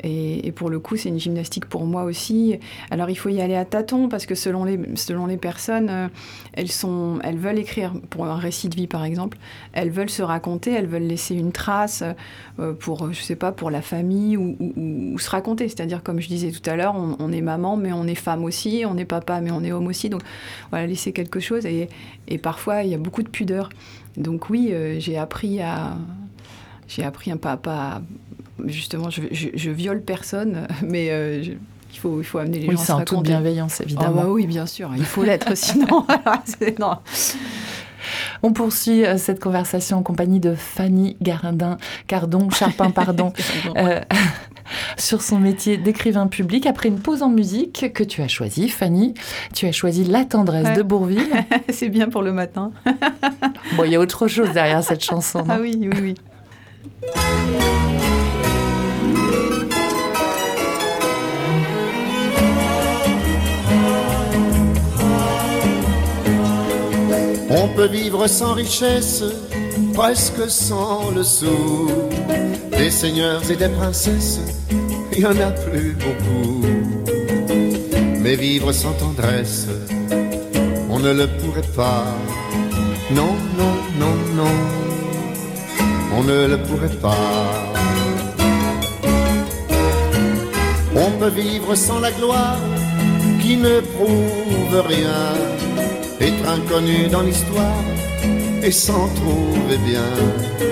Et, 0.03 0.51
pour 0.53 0.69
le 0.69 0.81
coup, 0.81 0.97
c'est 0.97 1.09
une 1.09 1.21
gymnastique 1.21 1.67
pour 1.67 1.85
moi 1.85 2.05
aussi. 2.05 2.59
Alors, 2.91 3.09
il 3.09 3.15
faut 3.15 3.29
y 3.29 3.41
aller 3.41 3.55
à 3.55 3.65
tâtons, 3.65 4.09
parce 4.09 4.27
que 4.27 4.35
selon 4.35 4.65
les, 4.65 4.79
selon 4.97 5.27
les 5.27 5.37
personnes, 5.37 5.89
euh, 5.91 6.09
elles, 6.55 6.71
sont, 6.71 7.19
elles 7.23 7.39
veulent 7.39 7.59
écrire 7.59 7.93
pour 8.11 8.27
un 8.27 8.37
récit 8.37 8.69
de 8.69 8.75
vie, 8.75 8.87
par 8.89 9.05
exemple. 9.05 9.39
Elles 9.73 9.91
veulent 9.91 10.11
se 10.11 10.23
raconter, 10.23 10.73
elles 10.73 10.87
veulent 10.87 11.03
laisser 11.03 11.35
une 11.35 11.53
trace 11.53 12.03
pour, 12.81 13.13
je 13.13 13.21
sais 13.21 13.37
pas, 13.37 13.53
pour 13.53 13.71
la 13.71 13.83
famille 13.83 14.37
ou, 14.37 14.57
ou 14.77 15.19
se 15.19 15.31
raconter. 15.31 15.69
C'est-à-dire, 15.69 16.03
comme 16.03 16.21
je 16.21 16.29
disais 16.33 16.51
tout 16.51 16.69
à 16.69 16.77
l'heure, 16.77 16.95
on, 16.95 17.33
est 17.33 17.41
maman, 17.41 17.77
mais 17.77 17.93
on 17.93 18.07
est 18.07 18.15
femme 18.15 18.45
aussi, 18.45 18.85
on 18.87 18.97
est 18.97 19.05
papa, 19.05 19.41
mais 19.41 19.51
on 19.51 19.62
est 19.62 19.73
homme 19.73 19.87
aussi. 19.87 20.09
Donc 20.09 20.23
voilà, 20.71 20.87
laisser 20.87 21.12
quelque 21.12 21.41
chose. 21.41 21.67
Et, 21.67 21.89
parfois, 22.39 22.83
il 22.83 22.91
y 22.91 22.95
a 22.95 22.99
beaucoup 22.99 23.23
de 23.23 23.29
pudeur. 23.29 23.69
Donc 24.17 24.51
oui, 24.51 24.71
euh, 24.73 24.99
j'ai 24.99 25.19
appris 25.19 25.61
à... 25.61 25.97
J'ai 26.89 27.05
appris 27.05 27.31
un 27.31 27.37
papa... 27.37 28.03
Justement, 28.67 29.11
je, 29.11 29.23
je, 29.33 29.71
viole 29.71 30.03
personne, 30.03 30.67
mais... 30.83 31.09
Euh, 31.11 31.43
il 31.95 31.99
faut, 31.99 32.21
il 32.21 32.25
faut 32.25 32.39
amener 32.39 32.59
les 32.59 32.69
oui, 32.69 32.77
gens 32.77 32.83
à 32.83 32.87
se 32.87 32.93
raconter. 32.93 33.17
toute 33.17 33.27
bienveillance, 33.27 33.77
ah 33.81 33.85
évidemment. 33.85 34.23
bah 34.23 34.29
oui, 34.29 34.47
bien 34.47 34.65
sûr, 34.65 34.91
il 34.97 35.05
faut 35.05 35.25
l'être, 35.25 35.55
sinon... 35.55 36.07
non. 36.79 36.97
On 38.43 38.53
poursuit 38.53 39.05
euh, 39.05 39.17
cette 39.19 39.41
conversation 39.41 39.99
en 39.99 40.03
compagnie 40.03 40.41
de 40.41 40.55
Fanny 40.55 41.17
Garindin, 41.21 41.79
Cardon, 42.07 42.51
Charpin, 42.51 42.91
pardon, 42.91 43.33
euh, 43.77 44.01
sur 44.97 45.23
son 45.23 45.38
métier 45.38 45.76
d'écrivain 45.76 46.26
public. 46.26 46.66
Après 46.66 46.88
une 46.88 47.00
pause 47.00 47.23
en 47.23 47.28
musique 47.28 47.92
que 47.92 48.04
tu 48.04 48.23
as 48.23 48.28
choisie, 48.28 48.69
Fanny, 48.69 49.14
tu 49.54 49.66
as 49.66 49.73
choisi 49.73 50.04
La 50.04 50.25
tendresse 50.25 50.76
de 50.76 50.83
Bourville. 50.83 51.33
C'est 51.71 51.88
bien 51.88 52.09
pour 52.09 52.23
le 52.23 52.33
matin. 52.33 52.73
bon, 53.76 53.85
il 53.85 53.92
y 53.92 53.97
a 53.97 54.00
autre 54.00 54.28
chose 54.28 54.50
derrière 54.52 54.83
cette 54.83 55.04
chanson. 55.04 55.45
Ah 55.49 55.59
oui, 55.61 55.76
oui, 55.81 55.90
oui. 56.00 56.14
On 67.54 67.69
peut 67.69 67.87
vivre 67.87 68.26
sans 68.28 68.54
richesse, 68.54 69.23
presque 69.92 70.49
sans 70.49 71.11
le 71.11 71.23
sou. 71.23 71.90
Des 72.83 72.91
seigneurs 72.91 73.49
et 73.49 73.55
des 73.55 73.69
princesses, 73.69 74.41
il 75.12 75.21
y 75.21 75.25
en 75.25 75.39
a 75.39 75.53
plus 75.53 75.97
beaucoup. 76.05 76.67
Mais 78.19 78.35
vivre 78.35 78.73
sans 78.73 78.93
tendresse, 78.95 79.69
on 80.91 80.99
ne 80.99 81.12
le 81.12 81.29
pourrait 81.29 81.71
pas. 81.77 82.07
Non, 83.12 83.35
non, 83.57 83.75
non, 84.01 84.15
non, 84.35 84.55
on 86.17 86.25
ne 86.25 86.49
le 86.49 86.59
pourrait 86.59 86.99
pas. 87.01 87.73
On 90.97 91.11
peut 91.21 91.35
vivre 91.41 91.77
sans 91.77 92.01
la 92.01 92.11
gloire 92.11 92.59
qui 93.41 93.59
ne 93.59 93.79
prouve 93.79 94.83
rien 94.89 95.35
être 96.21 96.49
inconnu 96.49 97.07
dans 97.12 97.23
l'histoire 97.23 97.85
et 98.61 98.73
s'en 98.73 99.07
trouver 99.21 99.79
bien. 99.87 100.72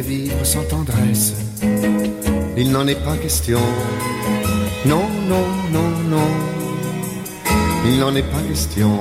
Vivre 0.00 0.44
sans 0.44 0.62
tendresse, 0.64 1.32
il 2.56 2.70
n'en 2.70 2.86
est 2.86 3.02
pas 3.02 3.16
question. 3.16 3.60
Non, 4.84 5.04
non, 5.28 5.46
non, 5.72 5.88
non, 6.10 6.28
il 7.86 7.98
n'en 7.98 8.14
est 8.14 8.22
pas 8.22 8.42
question. 8.46 9.00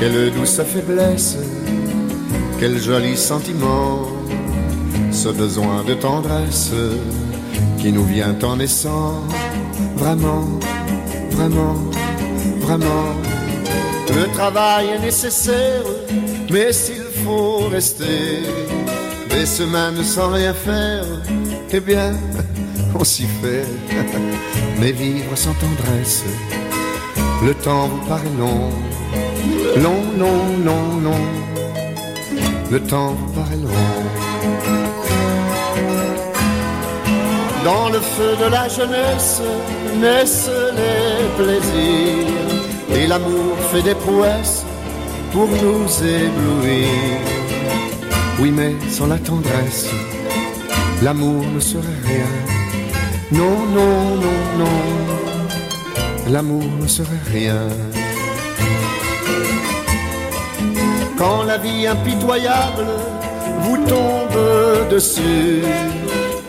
Quelle 0.00 0.32
douce 0.32 0.62
faiblesse, 0.62 1.36
quel 2.58 2.78
joli 2.78 3.16
sentiment, 3.16 4.08
ce 5.12 5.28
besoin 5.28 5.84
de 5.84 5.94
tendresse 5.94 6.72
qui 7.78 7.92
nous 7.92 8.04
vient 8.04 8.36
en 8.42 8.56
naissant, 8.56 9.22
vraiment 9.96 10.58
vraiment, 11.38 11.76
vraiment. 12.60 13.27
Le 14.18 14.26
travail 14.32 14.88
est 14.88 14.98
nécessaire, 14.98 15.84
mais 16.50 16.72
s'il 16.72 17.04
faut 17.24 17.68
rester 17.68 18.42
des 19.30 19.46
semaines 19.46 20.02
sans 20.02 20.32
rien 20.32 20.52
faire, 20.52 21.04
eh 21.70 21.78
bien, 21.78 22.14
on 22.98 23.04
s'y 23.04 23.26
fait. 23.40 23.64
Mais 24.80 24.90
vivre 24.90 25.36
sans 25.36 25.54
tendresse, 25.54 26.24
le 27.44 27.54
temps 27.54 27.86
vous 27.86 28.04
paraît 28.08 28.34
long. 28.36 28.70
Long, 29.84 30.02
long, 30.18 30.42
long, 30.64 31.00
long, 31.06 31.24
le 32.72 32.80
temps 32.80 33.14
paraît 33.36 33.62
long. 33.66 33.86
Dans 37.64 37.88
le 37.88 38.00
feu 38.00 38.34
de 38.44 38.50
la 38.50 38.68
jeunesse 38.68 39.42
naissent 40.00 40.50
les 40.80 41.28
plaisirs 41.36 42.57
et 42.98 43.06
l'amour 43.06 43.56
fait 43.70 43.82
des 43.82 43.94
prouesses 43.94 44.64
pour 45.32 45.48
nous 45.48 45.86
éblouir. 46.02 46.88
Oui, 48.40 48.50
mais 48.50 48.74
sans 48.90 49.06
la 49.06 49.18
tendresse, 49.18 49.88
l'amour 51.02 51.44
ne 51.54 51.60
serait 51.60 52.02
rien. 52.04 52.30
Non, 53.30 53.58
non, 53.76 54.16
non, 54.24 54.40
non, 54.62 54.78
l'amour 56.30 56.64
ne 56.80 56.86
serait 56.86 57.24
rien. 57.30 57.60
Quand 61.16 61.42
la 61.42 61.58
vie 61.58 61.86
impitoyable 61.86 62.86
vous 63.62 63.78
tombe 63.86 64.88
dessus, 64.90 65.62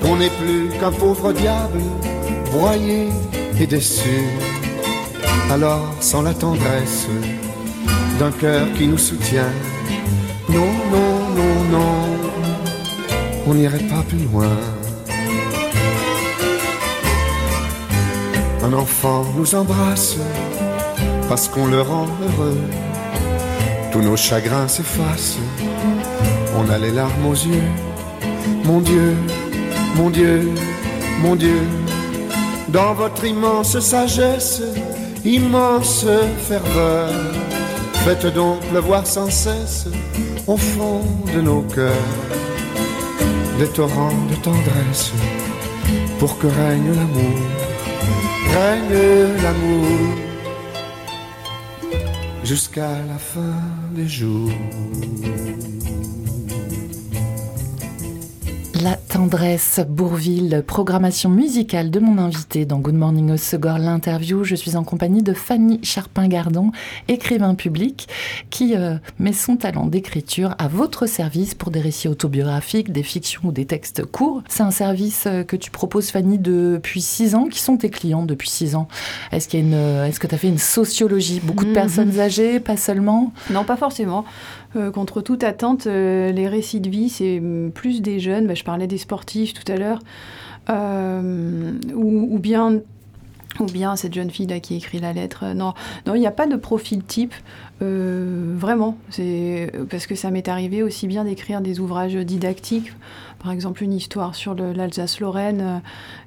qu'on 0.01 0.15
n'est 0.17 0.35
plus 0.41 0.69
qu'un 0.79 0.91
pauvre 0.91 1.33
diable, 1.33 1.81
broyé 2.51 3.09
et 3.59 3.67
déçu. 3.67 4.48
Alors, 5.51 5.95
sans 5.99 6.21
la 6.21 6.33
tendresse 6.35 7.07
d'un 8.19 8.31
cœur 8.31 8.67
qui 8.77 8.85
nous 8.85 8.99
soutient, 8.99 9.51
non, 10.47 10.71
non, 10.91 11.11
non, 11.35 11.63
non, 11.71 12.29
on 13.47 13.55
n'irait 13.55 13.87
pas 13.89 14.03
plus 14.07 14.25
loin. 14.31 14.57
Un 18.63 18.73
enfant 18.73 19.25
nous 19.35 19.55
embrasse 19.55 20.17
parce 21.27 21.47
qu'on 21.47 21.65
le 21.65 21.81
rend 21.81 22.05
heureux. 22.21 22.61
Tous 23.91 24.01
nos 24.01 24.17
chagrins 24.17 24.67
s'effacent, 24.67 25.39
on 26.59 26.69
a 26.69 26.77
les 26.77 26.91
larmes 26.91 27.25
aux 27.25 27.33
yeux. 27.33 27.69
Mon 28.65 28.81
Dieu, 28.81 29.15
mon 29.95 30.11
Dieu, 30.11 30.47
mon 31.23 31.35
Dieu, 31.35 31.61
dans 32.67 32.93
votre 32.93 33.25
immense 33.25 33.79
sagesse, 33.79 34.61
immense 35.25 36.05
ferveur, 36.47 37.09
faites 38.05 38.27
donc 38.33 38.59
pleuvoir 38.69 39.05
sans 39.05 39.29
cesse 39.29 39.87
au 40.47 40.57
fond 40.57 41.01
de 41.33 41.41
nos 41.41 41.61
cœurs 41.61 41.93
des 43.59 43.67
torrents 43.67 44.25
de 44.29 44.35
tendresse 44.35 45.11
pour 46.17 46.37
que 46.39 46.47
règne 46.47 46.93
l'amour, 46.95 47.39
règne 48.55 49.43
l'amour 49.43 50.29
jusqu'à 52.43 52.93
la 53.07 53.17
fin 53.17 53.55
des 53.91 54.07
jours. 54.07 54.51
Tendresse, 59.19 59.81
Bourville, 59.85 60.63
programmation 60.65 61.29
musicale 61.29 61.91
de 61.91 61.99
mon 61.99 62.17
invité 62.19 62.63
dans 62.63 62.79
Good 62.79 62.95
Morning 62.95 63.35
Segor, 63.35 63.77
l'interview. 63.77 64.45
Je 64.45 64.55
suis 64.55 64.77
en 64.77 64.85
compagnie 64.85 65.23
de 65.23 65.33
Fanny 65.33 65.81
Charpin-Gardon, 65.83 66.71
écrivain 67.09 67.53
public, 67.53 68.07
qui 68.49 68.77
euh, 68.77 68.95
met 69.19 69.33
son 69.33 69.57
talent 69.57 69.87
d'écriture 69.87 70.55
à 70.57 70.69
votre 70.69 71.05
service 71.05 71.53
pour 71.53 71.69
des 71.69 71.81
récits 71.81 72.07
autobiographiques, 72.07 72.93
des 72.93 73.03
fictions 73.03 73.41
ou 73.43 73.51
des 73.51 73.65
textes 73.65 74.05
courts. 74.05 74.41
C'est 74.47 74.63
un 74.63 74.71
service 74.71 75.25
euh, 75.27 75.43
que 75.43 75.57
tu 75.57 75.69
proposes, 75.69 76.11
Fanny, 76.11 76.37
depuis 76.37 77.01
six 77.01 77.35
ans. 77.35 77.47
Qui 77.51 77.59
sont 77.59 77.75
tes 77.75 77.89
clients 77.89 78.23
depuis 78.23 78.49
six 78.49 78.73
ans 78.73 78.87
Est-ce 79.33 79.49
qu'il 79.49 79.59
y 79.59 79.63
a 79.63 79.65
une, 79.65 80.05
est-ce 80.07 80.21
que 80.21 80.27
tu 80.27 80.35
as 80.35 80.37
fait 80.37 80.47
une 80.47 80.57
sociologie? 80.57 81.41
Beaucoup 81.43 81.65
de 81.65 81.73
personnes 81.73 82.21
âgées, 82.21 82.61
pas 82.61 82.77
seulement? 82.77 83.33
Non, 83.49 83.65
pas 83.65 83.75
forcément. 83.75 84.23
Euh, 84.75 84.91
contre 84.91 85.21
toute 85.21 85.43
attente, 85.43 85.87
euh, 85.87 86.31
les 86.31 86.47
récits 86.47 86.79
de 86.79 86.89
vie, 86.89 87.09
c'est 87.09 87.41
plus 87.73 88.01
des 88.01 88.19
jeunes. 88.19 88.47
Bah, 88.47 88.53
je 88.53 88.63
parlais 88.63 88.87
des 88.87 88.97
sportifs 88.97 89.53
tout 89.53 89.69
à 89.71 89.77
l'heure. 89.77 89.99
Euh, 90.69 91.73
ou, 91.95 92.35
ou, 92.35 92.39
bien, 92.39 92.79
ou 93.59 93.65
bien 93.65 93.95
cette 93.95 94.13
jeune 94.13 94.29
fille 94.29 94.45
là 94.45 94.59
qui 94.59 94.75
écrit 94.75 94.99
la 94.99 95.13
lettre. 95.13 95.45
Non, 95.55 95.73
non, 96.05 96.13
il 96.13 96.19
n'y 96.19 96.27
a 96.27 96.31
pas 96.31 96.45
de 96.47 96.55
profil 96.55 97.03
type. 97.03 97.33
vraiment, 97.81 98.97
parce 99.89 100.05
que 100.05 100.15
ça 100.15 100.29
m'est 100.31 100.47
arrivé 100.47 100.83
aussi 100.83 101.07
bien 101.07 101.23
d'écrire 101.23 101.61
des 101.61 101.79
ouvrages 101.79 102.15
didactiques, 102.15 102.91
par 103.41 103.51
exemple 103.51 103.83
une 103.83 103.93
histoire 103.93 104.35
sur 104.35 104.53
l'Alsace-Lorraine 104.53 105.81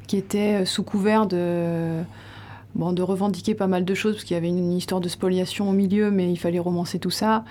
qui 0.06 0.16
était 0.16 0.64
sous 0.64 0.82
couvert 0.82 1.26
de 1.26 2.02
bon, 2.74 2.92
de 2.92 3.02
revendiquer 3.02 3.54
pas 3.54 3.66
mal 3.66 3.84
de 3.84 3.94
choses, 3.94 4.14
parce 4.14 4.24
qu'il 4.24 4.34
y 4.34 4.38
avait 4.38 4.48
une, 4.48 4.72
histoire 4.72 5.00
de 5.00 5.08
spoliation 5.08 5.68
au 5.68 5.72
milieu, 5.72 6.10
mais 6.10 6.30
il 6.30 6.36
fallait 6.36 6.58
romancer 6.58 6.98
tout 6.98 7.10
ça. 7.10 7.44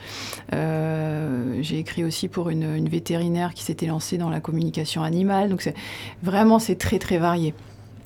Euh, 0.53 1.59
j'ai 1.61 1.79
écrit 1.79 2.03
aussi 2.03 2.27
pour 2.27 2.49
une, 2.49 2.75
une 2.75 2.89
vétérinaire 2.89 3.53
qui 3.53 3.63
s'était 3.63 3.87
lancée 3.87 4.17
dans 4.17 4.29
la 4.29 4.39
communication 4.39 5.03
animale. 5.03 5.49
Donc 5.49 5.61
c'est, 5.61 5.75
vraiment, 6.23 6.59
c'est 6.59 6.75
très, 6.75 6.99
très 6.99 7.17
varié. 7.17 7.53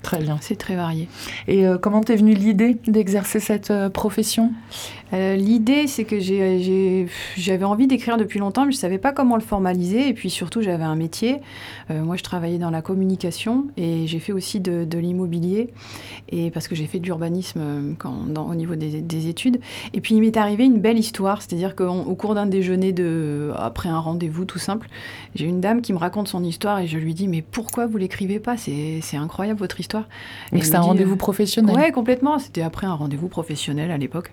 Très 0.05 0.19
bien. 0.19 0.37
C'est 0.39 0.55
très 0.55 0.75
varié. 0.75 1.07
Et 1.47 1.65
euh, 1.65 1.79
comment 1.79 2.01
t'es 2.01 2.15
venue 2.15 2.35
l'idée 2.35 2.77
d'exercer 2.85 3.39
cette 3.39 3.71
euh, 3.71 3.89
profession? 3.89 4.51
Euh, 5.15 5.35
L'idée, 5.35 5.87
c'est 5.87 6.03
que 6.03 6.19
j'avais 6.19 7.63
envie 7.63 7.87
d'écrire 7.87 8.17
depuis 8.17 8.39
longtemps, 8.39 8.65
mais 8.65 8.71
je 8.71 8.77
ne 8.77 8.81
savais 8.81 8.97
pas 8.97 9.11
comment 9.11 9.35
le 9.35 9.41
formaliser. 9.41 10.09
Et 10.09 10.13
puis 10.13 10.29
surtout, 10.29 10.61
j'avais 10.61 10.83
un 10.83 10.95
métier. 10.95 11.41
Euh, 11.89 12.03
moi, 12.03 12.15
je 12.15 12.23
travaillais 12.23 12.57
dans 12.57 12.69
la 12.69 12.81
communication 12.81 13.67
et 13.77 14.07
j'ai 14.07 14.19
fait 14.19 14.33
aussi 14.33 14.59
de, 14.59 14.83
de 14.83 14.97
l'immobilier, 14.97 15.73
et 16.29 16.51
parce 16.51 16.67
que 16.67 16.75
j'ai 16.75 16.85
fait 16.85 16.99
de 16.99 17.05
l'urbanisme 17.05 17.59
euh, 17.61 17.93
au 18.35 18.55
niveau 18.55 18.75
des, 18.75 19.01
des, 19.01 19.27
études. 19.27 19.59
Et 19.93 20.01
puis, 20.01 20.15
il 20.15 20.21
m'est 20.21 20.37
arrivé 20.37 20.65
une 20.65 20.79
belle 20.79 20.99
histoire, 20.99 21.41
c'est-à-dire 21.41 21.75
qu'au 21.75 22.15
cours 22.15 22.35
d'un 22.35 22.45
déjeuner, 22.45 22.91
de, 22.91 23.51
après 23.57 23.89
un 23.89 23.99
rendez-vous 23.99 24.45
tout 24.45 24.59
simple, 24.59 24.87
j'ai 25.33 25.45
une 25.45 25.61
dame 25.61 25.81
qui 25.81 25.93
me 25.93 25.97
raconte 25.97 26.27
son 26.27 26.43
histoire 26.43 26.79
et 26.79 26.87
je 26.87 26.97
lui 26.97 27.13
dis, 27.13 27.27
mais 27.27 27.41
pourquoi 27.41 27.87
vous 27.87 27.97
l'écrivez 27.97 28.39
pas? 28.39 28.57
C'est 28.57 29.17
incroyable 29.17 29.59
votre 29.59 29.79
histoire. 29.79 30.07
Donc 30.51 30.63
c'est 30.63 30.75
un 30.75 30.81
rendez-vous 30.81 31.17
professionnel 31.17 31.75
Ouais, 31.75 31.91
complètement. 31.91 32.39
C'était 32.39 32.61
après 32.61 32.87
un 32.87 32.93
rendez-vous 32.93 33.27
professionnel 33.27 33.91
à 33.91 33.97
l'époque. 33.97 34.31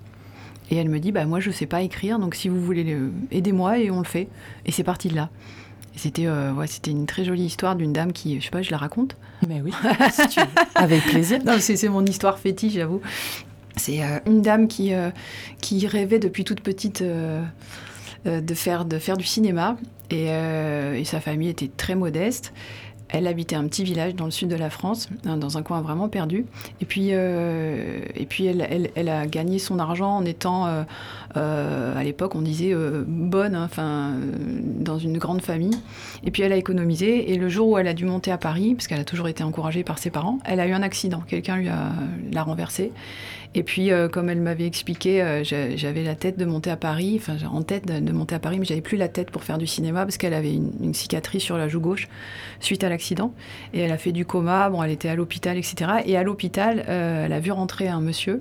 Et 0.70 0.76
elle 0.76 0.88
me 0.88 1.00
dit, 1.00 1.12
bah, 1.12 1.24
moi, 1.26 1.40
je 1.40 1.48
ne 1.48 1.54
sais 1.54 1.66
pas 1.66 1.82
écrire, 1.82 2.18
donc 2.18 2.34
si 2.34 2.48
vous 2.48 2.60
voulez, 2.60 2.96
aidez-moi 3.30 3.78
et 3.78 3.90
on 3.90 3.98
le 3.98 4.06
fait. 4.06 4.28
Et 4.64 4.72
c'est 4.72 4.84
parti 4.84 5.08
de 5.08 5.16
là. 5.16 5.28
C'était 5.94 6.26
euh, 6.26 6.52
ouais, 6.52 6.66
c'était 6.66 6.90
une 6.90 7.06
très 7.06 7.24
jolie 7.24 7.44
histoire 7.44 7.76
d'une 7.76 7.92
dame 7.92 8.12
qui, 8.12 8.40
je 8.40 8.44
sais 8.44 8.50
pas, 8.50 8.62
je 8.62 8.70
la 8.70 8.78
raconte. 8.78 9.16
Mais 9.46 9.60
oui, 9.60 9.72
si 10.12 10.28
tu 10.28 10.40
veux. 10.40 10.46
avec 10.74 11.02
plaisir. 11.04 11.40
c'est 11.60 11.88
mon 11.88 12.04
histoire 12.06 12.38
fétiche, 12.38 12.74
j'avoue. 12.74 13.00
C'est 13.76 14.02
euh, 14.02 14.18
une 14.26 14.42
dame 14.42 14.68
qui, 14.68 14.94
euh, 14.94 15.10
qui 15.60 15.86
rêvait 15.86 16.18
depuis 16.18 16.44
toute 16.44 16.60
petite 16.60 17.02
de, 17.02 18.54
faire, 18.54 18.84
de 18.84 18.98
faire 18.98 19.16
du 19.16 19.24
cinéma. 19.24 19.76
Et, 20.10 20.26
et, 20.26 21.04
sa 21.04 21.20
famille 21.20 21.48
était 21.48 21.70
très 21.74 21.94
modeste. 21.94 22.52
Elle 23.12 23.26
habitait 23.26 23.56
un 23.56 23.66
petit 23.66 23.84
village 23.84 24.14
dans 24.14 24.24
le 24.24 24.30
sud 24.30 24.48
de 24.48 24.56
la 24.56 24.70
France, 24.70 25.08
hein, 25.26 25.36
dans 25.36 25.58
un 25.58 25.62
coin 25.62 25.82
vraiment 25.82 26.08
perdu. 26.08 26.46
Et 26.80 26.86
puis, 26.86 27.08
euh, 27.12 28.00
et 28.14 28.24
puis 28.24 28.46
elle, 28.46 28.90
elle, 28.94 29.08
a 29.08 29.26
gagné 29.26 29.58
son 29.58 29.78
argent 29.78 30.16
en 30.16 30.24
étant, 30.24 30.66
euh, 30.66 30.82
euh, 31.36 31.98
à 31.98 32.02
l'époque, 32.02 32.34
on 32.34 32.40
disait 32.40 32.74
bonne, 33.06 33.54
hein, 33.54 33.64
enfin, 33.64 34.14
dans 34.80 34.98
une 34.98 35.18
grande 35.18 35.42
famille. 35.42 35.76
Et 36.24 36.30
puis 36.30 36.42
elle 36.42 36.52
a 36.52 36.56
économisé. 36.56 37.32
Et 37.32 37.36
le 37.36 37.50
jour 37.50 37.68
où 37.68 37.78
elle 37.78 37.88
a 37.88 37.94
dû 37.94 38.06
monter 38.06 38.32
à 38.32 38.38
Paris, 38.38 38.74
parce 38.74 38.86
qu'elle 38.86 39.00
a 39.00 39.04
toujours 39.04 39.28
été 39.28 39.44
encouragée 39.44 39.84
par 39.84 39.98
ses 39.98 40.10
parents, 40.10 40.38
elle 40.44 40.60
a 40.60 40.66
eu 40.66 40.72
un 40.72 40.82
accident. 40.82 41.22
Quelqu'un 41.26 41.56
lui 41.56 41.68
a 41.68 41.92
l'a 42.32 42.42
renversée. 42.42 42.92
Et 43.54 43.62
puis, 43.62 43.92
euh, 43.92 44.08
comme 44.08 44.30
elle 44.30 44.40
m'avait 44.40 44.66
expliqué, 44.66 45.22
euh, 45.22 45.44
j'avais 45.44 46.02
la 46.02 46.14
tête 46.14 46.38
de 46.38 46.44
monter 46.46 46.70
à 46.70 46.76
Paris, 46.76 47.20
enfin, 47.20 47.36
en 47.46 47.62
tête 47.62 47.86
de, 47.86 48.12
monter 48.12 48.34
à 48.34 48.38
Paris, 48.38 48.58
mais 48.58 48.64
j'avais 48.64 48.80
plus 48.80 48.96
la 48.96 49.08
tête 49.08 49.30
pour 49.30 49.44
faire 49.44 49.58
du 49.58 49.66
cinéma 49.66 50.04
parce 50.04 50.16
qu'elle 50.16 50.32
avait 50.32 50.54
une, 50.54 50.94
cicatrice 50.94 51.42
sur 51.42 51.58
la 51.58 51.68
joue 51.68 51.80
gauche 51.80 52.08
suite 52.60 52.82
à 52.82 52.88
l'accident. 52.88 53.34
Et 53.74 53.80
elle 53.80 53.92
a 53.92 53.98
fait 53.98 54.12
du 54.12 54.24
coma, 54.24 54.70
bon, 54.70 54.82
elle 54.82 54.90
était 54.90 55.08
à 55.08 55.14
l'hôpital, 55.14 55.58
etc. 55.58 55.90
Et 56.06 56.16
à 56.16 56.22
l'hôpital, 56.22 56.84
euh, 56.88 57.26
elle 57.26 57.32
a 57.32 57.40
vu 57.40 57.52
rentrer 57.52 57.88
un 57.88 58.00
monsieur. 58.00 58.40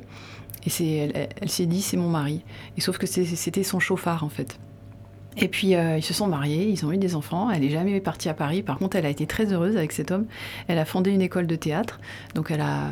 Et 0.65 1.11
elle, 1.41 1.49
s'est 1.49 1.65
dit, 1.65 1.81
c'est 1.81 1.97
mon 1.97 2.09
mari. 2.09 2.43
Et 2.77 2.81
sauf 2.81 2.97
que 2.97 3.07
c'était 3.07 3.63
son 3.63 3.79
chauffard, 3.79 4.23
en 4.23 4.29
fait. 4.29 4.59
Et 5.37 5.47
puis 5.47 5.69
ils 5.69 6.03
se 6.03 6.13
sont 6.13 6.27
mariés, 6.27 6.67
ils 6.67 6.85
ont 6.85 6.91
eu 6.91 6.97
des 6.97 7.15
enfants. 7.15 7.49
Elle 7.49 7.61
n'est 7.61 7.69
jamais 7.69 7.99
partie 7.99 8.29
à 8.29 8.35
Paris. 8.35 8.61
Par 8.61 8.77
contre, 8.77 8.95
elle 8.95 9.05
a 9.07 9.09
été 9.09 9.25
très 9.25 9.51
heureuse 9.51 9.75
avec 9.75 9.91
cet 9.91 10.11
homme. 10.11 10.27
Elle 10.67 10.77
a 10.77 10.85
fondé 10.85 11.09
une 11.09 11.21
école 11.21 11.47
de 11.47 11.55
théâtre. 11.55 11.99
Donc 12.35 12.51
elle 12.51 12.61
a 12.61 12.89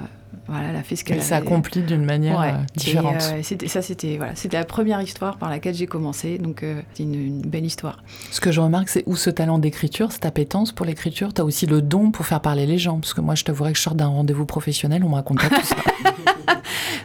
voilà, 0.47 0.69
elle 0.69 0.75
a 0.75 0.83
fait 0.83 0.95
ce 0.95 1.03
qu'elle 1.03 1.21
s'accomplit 1.21 1.81
d'une 1.81 2.05
manière 2.05 2.41
euh, 2.41 2.51
différente. 2.75 3.33
Et, 3.35 3.53
euh, 3.53 3.67
ça, 3.67 3.81
c'était 3.81 4.17
voilà, 4.17 4.35
c'était 4.35 4.57
la 4.57 4.65
première 4.65 5.01
histoire 5.01 5.37
par 5.37 5.49
laquelle 5.49 5.75
j'ai 5.75 5.87
commencé, 5.87 6.37
donc 6.37 6.63
euh, 6.63 6.81
c'est 6.93 7.03
une, 7.03 7.41
belle 7.41 7.65
histoire. 7.65 8.03
Ce 8.31 8.39
que 8.39 8.51
je 8.51 8.59
remarque, 8.59 8.89
c'est 8.89 9.03
où 9.05 9.15
ce 9.15 9.29
talent 9.29 9.59
d'écriture, 9.59 10.11
cette 10.11 10.25
appétence 10.25 10.71
pour 10.71 10.85
l'écriture, 10.85 11.33
tu 11.33 11.41
as 11.41 11.45
aussi 11.45 11.65
le 11.65 11.81
don 11.81 12.11
pour 12.11 12.25
faire 12.25 12.41
parler 12.41 12.65
les 12.65 12.77
gens, 12.77 12.99
parce 12.99 13.13
que 13.13 13.21
moi, 13.21 13.35
je 13.35 13.43
t'avouerais 13.43 13.71
que 13.71 13.77
je 13.77 13.83
sors 13.83 13.95
d'un 13.95 14.07
rendez-vous 14.07 14.45
professionnel, 14.45 15.03
on 15.03 15.09
me 15.09 15.15
raconte 15.15 15.39
pas 15.39 15.49
tout 15.49 15.65
ça. 15.65 15.75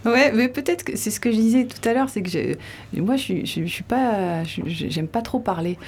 ouais, 0.10 0.32
mais 0.32 0.48
peut-être 0.48 0.84
que 0.84 0.96
c'est 0.96 1.10
ce 1.10 1.20
que 1.20 1.30
je 1.30 1.36
disais 1.36 1.66
tout 1.66 1.88
à 1.88 1.94
l'heure, 1.94 2.08
c'est 2.08 2.22
que 2.22 2.56
moi, 2.94 3.16
je, 3.16 3.44
je, 3.44 3.64
je 3.64 3.72
suis 3.72 3.84
pas, 3.84 4.42
j'aime 4.44 5.08
pas 5.08 5.22
trop 5.22 5.38
parler. 5.38 5.78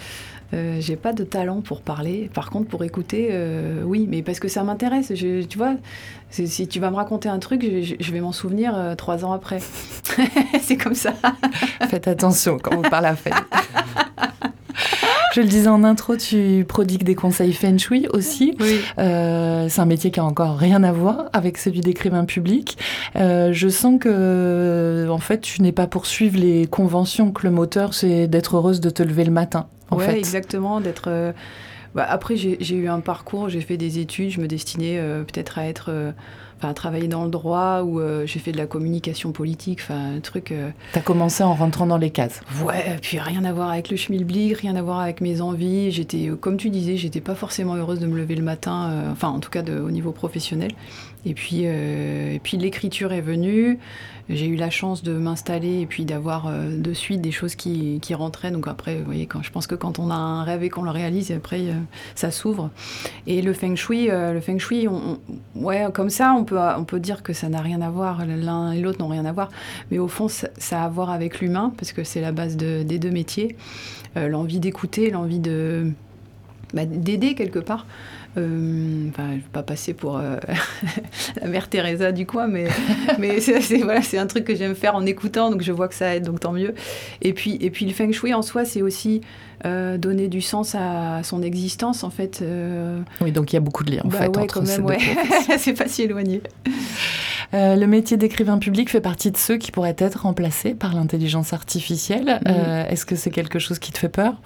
Euh, 0.54 0.76
j'ai 0.80 0.96
pas 0.96 1.12
de 1.12 1.24
talent 1.24 1.61
pour 1.61 1.80
parler. 1.80 2.30
Par 2.32 2.50
contre, 2.50 2.68
pour 2.68 2.85
écouter, 2.85 3.28
euh, 3.32 3.82
oui, 3.85 4.06
mais 4.09 4.22
parce 4.22 4.40
que 4.40 4.48
ça 4.48 4.62
m'intéresse. 4.62 5.12
Tu 5.14 5.44
vois, 5.56 5.74
si 6.30 6.68
tu 6.68 6.80
vas 6.80 6.90
me 6.90 6.96
raconter 6.96 7.28
un 7.28 7.38
truc, 7.38 7.62
je, 7.62 8.12
vais 8.12 8.20
m'en 8.20 8.32
souvenir 8.32 8.76
euh, 8.76 8.94
trois 8.94 9.24
ans 9.24 9.32
après. 9.32 9.59
c'est 10.61 10.76
comme 10.76 10.94
ça. 10.94 11.14
Faites 11.88 12.09
attention 12.09 12.59
quand 12.62 12.76
vous 12.76 12.82
parlez 12.82 13.09
à 13.09 13.16
fait. 13.16 13.32
Je 15.35 15.42
le 15.42 15.48
disais 15.48 15.68
en 15.68 15.85
intro, 15.85 16.16
tu 16.16 16.64
prodigues 16.66 17.02
des 17.02 17.14
conseils 17.14 17.52
feng 17.52 17.76
shui 17.76 18.06
aussi. 18.09 18.56
Oui. 18.59 18.80
c'est 18.96 19.80
un 19.80 19.85
métier 19.85 20.11
qui 20.11 20.18
a 20.18 20.24
encore 20.24 20.56
rien 20.56 20.82
à 20.82 20.92
voir 20.92 21.26
avec 21.35 21.59
celui 21.59 21.80
d'écrivain 21.80 22.24
public. 22.24 22.78
je 23.14 23.68
sens 23.68 23.98
que, 24.00 25.06
en 25.11 25.18
fait, 25.18 25.40
tu 25.40 25.61
n'es 25.61 25.72
pas 25.72 25.87
pour 25.87 26.06
suivre 26.06 26.38
les 26.38 26.66
conventions, 26.66 27.32
que 27.32 27.46
le 27.46 27.50
moteur, 27.50 27.92
c'est 27.92 28.28
d'être 28.28 28.56
heureuse 28.56 28.80
de 28.80 28.88
te 28.88 29.02
lever 29.02 29.24
le 29.24 29.32
matin. 29.32 29.66
En 29.90 29.96
ouais, 29.96 30.18
exactement. 30.18 30.81
D'être. 30.81 31.05
Euh, 31.09 31.33
bah, 31.94 32.07
après, 32.09 32.37
j'ai 32.37 32.75
eu 32.75 32.88
un 32.88 33.01
parcours, 33.01 33.49
j'ai 33.49 33.61
fait 33.61 33.77
des 33.77 33.99
études, 33.99 34.31
je 34.31 34.40
me 34.40 34.49
destinais 34.49 34.99
euh, 34.99 35.22
peut-être 35.22 35.59
à 35.59 35.66
être. 35.66 35.87
Euh, 35.88 36.12
enfin, 36.59 36.70
à 36.70 36.75
travailler 36.75 37.09
dans 37.09 37.25
le 37.25 37.31
droit 37.31 37.83
ou 37.83 38.01
j'ai 38.25 38.38
fait 38.38 38.51
de 38.51 38.57
la 38.57 38.64
communication 38.64 39.31
politique, 39.31 39.81
enfin, 39.83 40.16
un 40.16 40.20
truc. 40.20 40.55
T'as 40.92 41.03
commencé 41.03 41.44
en 41.44 41.53
rentrant 41.53 41.87
dans 41.87 41.99
les 41.99 42.09
cases. 42.09 42.40
Ouais, 42.64 42.96
puis 43.03 43.18
rien 43.18 43.44
à 43.44 43.53
voir 43.53 43.70
avec 43.70 43.90
le 43.90 43.99
schmilblick, 43.99 44.57
rien 44.57 44.75
à 44.75 44.81
voir 44.81 45.01
avec 45.01 45.20
mes 45.20 45.42
envies. 45.42 45.90
J'étais, 45.90 46.31
comme 46.40 46.57
tu 46.57 46.70
disais, 46.70 46.96
j'étais 46.96 47.20
pas 47.20 47.35
forcément 47.35 47.75
heureuse 47.75 48.01
de 48.01 48.07
me 48.07 48.16
lever 48.16 48.37
le 48.37 48.42
matin, 48.42 49.05
enfin, 49.12 49.29
en 49.29 49.38
tout 49.38 49.51
cas 49.51 49.61
de, 49.61 49.79
au 49.79 49.90
niveau 49.90 50.12
professionnel. 50.12 50.72
Et 51.26 51.34
puis, 51.34 51.64
et 51.64 52.40
puis 52.42 52.56
l'écriture 52.56 53.12
est 53.12 53.20
venue 53.20 53.78
j'ai 54.28 54.46
eu 54.46 54.56
la 54.56 54.70
chance 54.70 55.02
de 55.02 55.12
m'installer 55.12 55.80
et 55.80 55.86
puis 55.86 56.04
d'avoir 56.04 56.48
euh, 56.48 56.76
de 56.76 56.92
suite 56.92 57.20
des 57.20 57.30
choses 57.30 57.54
qui, 57.54 58.00
qui, 58.02 58.14
rentraient. 58.14 58.50
Donc 58.50 58.66
après, 58.66 58.96
vous 58.98 59.04
voyez, 59.04 59.26
quand, 59.26 59.42
je 59.42 59.52
pense 59.52 59.66
que 59.66 59.74
quand 59.74 59.98
on 59.98 60.10
a 60.10 60.14
un 60.14 60.42
rêve 60.42 60.64
et 60.64 60.68
qu'on 60.68 60.82
le 60.82 60.90
réalise, 60.90 61.30
après, 61.30 61.60
euh, 61.60 61.74
ça 62.14 62.30
s'ouvre. 62.30 62.70
Et 63.26 63.40
le 63.40 63.52
feng 63.52 63.76
shui, 63.76 64.10
euh, 64.10 64.32
le 64.32 64.40
feng 64.40 64.58
shui 64.58 64.88
ouais, 65.54 65.86
comme 65.94 66.10
ça, 66.10 66.34
on 66.34 66.44
peut, 66.44 66.58
on 66.58 66.84
peut 66.84 66.98
dire 66.98 67.22
que 67.22 67.32
ça 67.32 67.48
n'a 67.48 67.60
rien 67.60 67.80
à 67.82 67.90
voir. 67.90 68.24
L'un 68.26 68.72
et 68.72 68.80
l'autre 68.80 69.00
n'ont 69.00 69.08
rien 69.08 69.24
à 69.24 69.32
voir. 69.32 69.50
Mais 69.90 69.98
au 69.98 70.08
fond, 70.08 70.28
ça, 70.28 70.48
a 70.72 70.84
à 70.84 70.88
voir 70.88 71.10
avec 71.10 71.40
l'humain, 71.40 71.72
parce 71.76 71.92
que 71.92 72.02
c'est 72.02 72.20
la 72.20 72.32
base 72.32 72.56
de, 72.56 72.82
des 72.82 72.98
deux 72.98 73.10
métiers. 73.10 73.56
l'envie 74.16 74.60
d'écouter, 74.60 75.10
l'envie 75.10 75.38
de 75.38 75.92
bah, 76.74 76.84
d'aider 76.84 77.34
quelque 77.34 77.58
part. 77.58 77.86
Euh, 78.37 79.09
enfin, 79.09 79.29
je 79.29 79.33
ne 79.33 79.37
vais 79.37 79.44
pas 79.53 79.62
passer 79.62 79.94
pour 79.94 80.18
euh, 80.18 80.37
la 81.40 81.49
mère 81.49 81.68
Teresa 81.68 82.12
du 82.12 82.27
coin, 82.27 82.46
mais, 82.46 82.68
mais 83.18 83.40
c'est 83.40 83.79
voilà, 83.79 84.01
un 84.18 84.27
truc 84.27 84.44
que 84.44 84.55
j'aime 84.55 84.75
faire 84.75 84.94
en 84.94 85.07
écoutant, 85.07 85.51
donc 85.51 85.62
je 85.62 85.72
vois 85.72 85.88
que 85.88 85.94
ça 85.94 86.14
aide, 86.14 86.25
donc 86.25 86.40
tant 86.40 86.53
mieux. 86.53 86.75
Et 87.22 87.33
puis, 87.33 87.57
et 87.61 87.70
puis 87.70 87.87
le 87.87 87.92
feng 87.92 88.12
shui 88.12 88.35
en 88.35 88.42
soi, 88.42 88.64
c'est 88.64 88.83
aussi 88.83 89.22
euh, 89.64 89.96
donner 89.96 90.29
du 90.29 90.42
sens 90.42 90.75
à 90.75 91.22
son 91.22 91.42
existence, 91.42 92.05
en 92.05 92.11
fait. 92.11 92.44
Oui, 93.22 93.33
donc 93.33 93.53
il 93.53 93.57
y 93.57 93.59
a 93.59 93.61
beaucoup 93.61 93.85
de 93.85 93.92
liens, 93.92 94.03
en 94.05 94.09
bah 94.09 94.18
fait, 94.18 94.29
ouais, 94.29 94.42
entre 94.42 94.66
ces 94.66 94.81
ouais. 94.81 94.99
c'est 95.59 95.75
pas 95.75 95.88
si 95.88 96.03
éloigné. 96.03 96.42
le 97.55 97.87
métier 97.87 98.18
d'écrivain 98.18 98.59
public 98.59 98.90
fait 98.90 99.01
partie 99.01 99.31
de 99.31 99.38
ceux 99.38 99.57
qui 99.57 99.72
pourraient 99.72 99.96
être 99.96 100.22
remplacés 100.22 100.75
par 100.75 100.94
l'intelligence 100.94 101.55
artificielle. 101.55 102.40
Est-ce 102.90 103.07
que 103.07 103.16
c'est 103.16 103.31
quelque 103.31 103.59
chose 103.59 103.79
qui 103.79 103.92
te 103.92 103.99
fait 103.99 104.11
peur? 104.11 104.42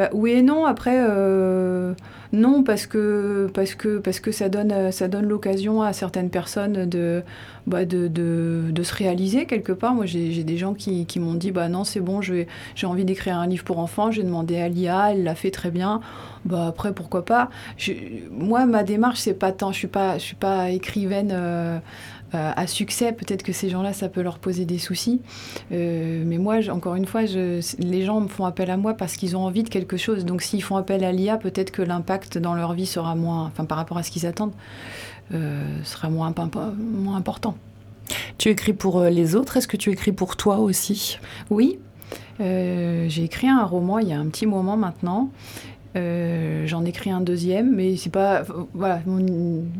Bah, 0.00 0.08
oui 0.14 0.30
et 0.30 0.40
non. 0.40 0.64
Après, 0.64 0.96
euh, 0.98 1.92
non, 2.32 2.62
parce 2.62 2.86
que, 2.86 3.50
parce 3.52 3.74
que, 3.74 3.98
parce 3.98 4.18
que 4.18 4.32
ça 4.32 4.48
donne, 4.48 4.90
ça 4.92 5.08
donne 5.08 5.26
l'occasion 5.26 5.82
à 5.82 5.92
certaines 5.92 6.30
personnes 6.30 6.88
de, 6.88 7.22
bah, 7.66 7.84
de, 7.84 8.08
de, 8.08 8.82
se 8.82 8.94
réaliser 8.94 9.44
quelque 9.44 9.72
part. 9.72 9.94
Moi, 9.94 10.06
j'ai 10.06 10.42
des 10.42 10.56
gens 10.56 10.72
qui, 10.72 11.06
m'ont 11.16 11.34
dit 11.34 11.50
bah 11.50 11.68
non, 11.68 11.84
c'est 11.84 12.00
bon, 12.00 12.22
j'ai 12.22 12.46
envie 12.84 13.04
d'écrire 13.04 13.36
un 13.36 13.46
livre 13.46 13.64
pour 13.64 13.78
enfants. 13.78 14.10
J'ai 14.10 14.22
demandé 14.22 14.56
à 14.56 14.70
l'IA, 14.70 15.12
elle 15.12 15.22
l'a 15.22 15.34
fait 15.34 15.50
très 15.50 15.70
bien. 15.70 16.00
Bah, 16.46 16.68
après, 16.68 16.94
pourquoi 16.94 17.26
pas? 17.26 17.50
Moi, 18.30 18.64
ma 18.64 18.84
démarche, 18.84 19.18
c'est 19.18 19.34
pas 19.34 19.52
tant. 19.52 19.70
Je 19.70 19.76
suis 19.76 19.86
pas, 19.86 20.18
suis 20.18 20.34
pas 20.34 20.70
écrivaine. 20.70 21.30
Euh, 21.30 21.78
à 22.32 22.66
succès, 22.66 23.12
peut-être 23.12 23.42
que 23.42 23.52
ces 23.52 23.68
gens-là, 23.68 23.92
ça 23.92 24.08
peut 24.08 24.22
leur 24.22 24.38
poser 24.38 24.64
des 24.64 24.78
soucis. 24.78 25.20
Euh, 25.72 26.22
mais 26.24 26.38
moi, 26.38 26.56
encore 26.70 26.94
une 26.94 27.06
fois, 27.06 27.26
je, 27.26 27.60
les 27.78 28.04
gens 28.04 28.20
me 28.20 28.28
font 28.28 28.44
appel 28.44 28.70
à 28.70 28.76
moi 28.76 28.94
parce 28.94 29.16
qu'ils 29.16 29.36
ont 29.36 29.44
envie 29.44 29.62
de 29.62 29.68
quelque 29.68 29.96
chose. 29.96 30.24
Donc 30.24 30.42
s'ils 30.42 30.62
font 30.62 30.76
appel 30.76 31.04
à 31.04 31.12
l'IA, 31.12 31.36
peut-être 31.36 31.70
que 31.70 31.82
l'impact 31.82 32.38
dans 32.38 32.54
leur 32.54 32.74
vie 32.74 32.86
sera 32.86 33.14
moins, 33.14 33.46
enfin 33.46 33.64
par 33.64 33.78
rapport 33.78 33.98
à 33.98 34.02
ce 34.02 34.10
qu'ils 34.10 34.26
attendent, 34.26 34.54
euh, 35.34 35.64
sera 35.84 36.08
moins, 36.08 36.32
moins 36.78 37.16
important. 37.16 37.56
Tu 38.38 38.48
écris 38.48 38.72
pour 38.72 39.02
les 39.04 39.34
autres, 39.36 39.56
est-ce 39.56 39.68
que 39.68 39.76
tu 39.76 39.90
écris 39.90 40.12
pour 40.12 40.36
toi 40.36 40.58
aussi? 40.58 41.18
Oui, 41.48 41.78
j'ai 42.38 43.22
écrit 43.22 43.48
un 43.48 43.64
roman 43.64 43.98
il 43.98 44.08
y 44.08 44.12
a 44.12 44.18
un 44.18 44.26
petit 44.28 44.46
moment 44.46 44.76
maintenant. 44.76 45.30
Euh, 45.96 46.66
j'en 46.66 46.84
écris 46.84 47.10
un 47.10 47.20
deuxième, 47.20 47.74
mais 47.74 47.96
c'est 47.96 48.10
pas. 48.10 48.42
Voilà, 48.74 49.00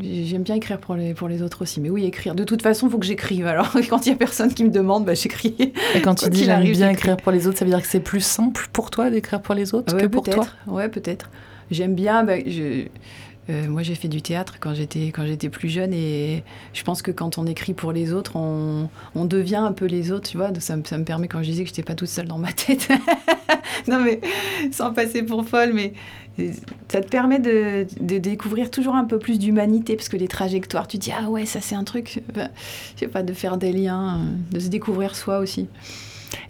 j'aime 0.01 0.42
bien 0.42 0.57
écrire 0.57 0.79
pour 0.79 0.96
les, 0.96 1.14
pour 1.14 1.29
les 1.29 1.42
autres 1.42 1.62
aussi. 1.62 1.81
Mais 1.81 1.90
oui, 1.90 2.05
écrire. 2.05 2.35
De 2.35 2.42
toute 2.42 2.62
façon, 2.62 2.88
il 2.88 2.90
faut 2.90 2.99
que 2.99 3.07
j'écrive. 3.07 3.46
Alors, 3.46 3.73
quand 3.88 4.07
il 4.07 4.11
y 4.11 4.12
a 4.12 4.16
personne 4.16 4.53
qui 4.53 4.64
me 4.64 4.70
demande, 4.70 5.05
bah, 5.05 5.14
j'écris. 5.14 5.73
Et 5.94 6.01
quand 6.03 6.14
tu 6.16 6.29
dis 6.31 6.44
j'aime 6.44 6.64
bien 6.64 6.90
écrire 6.90 7.16
pour 7.16 7.33
les 7.33 7.46
autres, 7.46 7.59
ça 7.59 7.64
veut 7.64 7.70
dire 7.70 7.81
que 7.81 7.88
c'est 7.88 8.01
plus 8.01 8.25
simple 8.25 8.66
pour 8.73 8.90
toi 8.90 9.11
d'écrire 9.11 9.40
pour 9.40 9.55
les 9.55 9.75
autres 9.75 9.96
que 9.96 10.07
pour 10.07 10.25
toi 10.25 10.46
Ouais, 10.66 10.88
peut-être. 10.88 11.31
J'aime 11.70 11.94
bien. 11.94 12.25
Bah, 12.25 12.35
je, 12.44 12.87
euh, 13.51 13.69
moi, 13.69 13.83
j'ai 13.83 13.95
fait 13.95 14.09
du 14.09 14.23
théâtre 14.23 14.57
quand 14.61 14.75
j'étais 14.75 15.07
quand 15.07 15.27
j'étais 15.27 15.49
plus 15.49 15.69
jeune 15.69 15.93
et 15.93 16.45
je 16.73 16.83
pense 16.85 17.03
que 17.03 17.11
quand 17.11 17.39
on 17.39 17.47
écrit 17.47 17.75
pour 17.75 17.93
les 17.93 18.13
autres, 18.13 18.37
on, 18.37 18.89
devient 19.25 19.57
un 19.57 19.73
peu 19.73 19.87
les 19.87 20.13
autres, 20.13 20.31
tu 20.31 20.37
vois. 20.37 20.51
Ça, 20.61 20.77
me 20.77 21.05
permet 21.05 21.29
quand 21.29 21.43
je 21.43 21.51
disais 21.51 21.63
que 21.65 21.69
j'étais 21.69 21.83
pas 21.83 21.95
toute 21.95 22.09
seule 22.09 22.29
dans 22.29 22.39
ma 22.39 22.53
tête. 22.53 22.89
non 23.89 24.01
mais 24.01 24.21
sans 24.71 24.93
passer 24.93 25.23
pour 25.23 25.45
folle, 25.47 25.73
mais 25.75 25.93
ça 26.89 27.01
te 27.01 27.09
permet 27.09 27.39
de, 27.39 27.87
découvrir 28.01 28.71
toujours 28.71 28.95
un 28.95 29.05
peu 29.05 29.19
plus 29.19 29.39
d'humanité 29.39 29.97
parce 29.97 30.09
que 30.09 30.17
les 30.17 30.29
trajectoires, 30.29 30.87
tu 30.87 30.99
dis 30.99 31.13
ah 31.13 31.29
ouais 31.29 31.47
ça 31.47 31.61
c'est 31.61 31.75
un 31.75 31.85
truc, 31.85 32.21
je 32.35 33.01
sais 33.01 33.09
pas, 33.09 33.23
de 33.23 33.33
faire 33.33 33.57
des 33.57 33.73
liens, 33.73 34.21
de 34.53 34.61
se 34.61 34.69
découvrir 34.69 35.17
soi 35.17 35.39
aussi. 35.39 35.69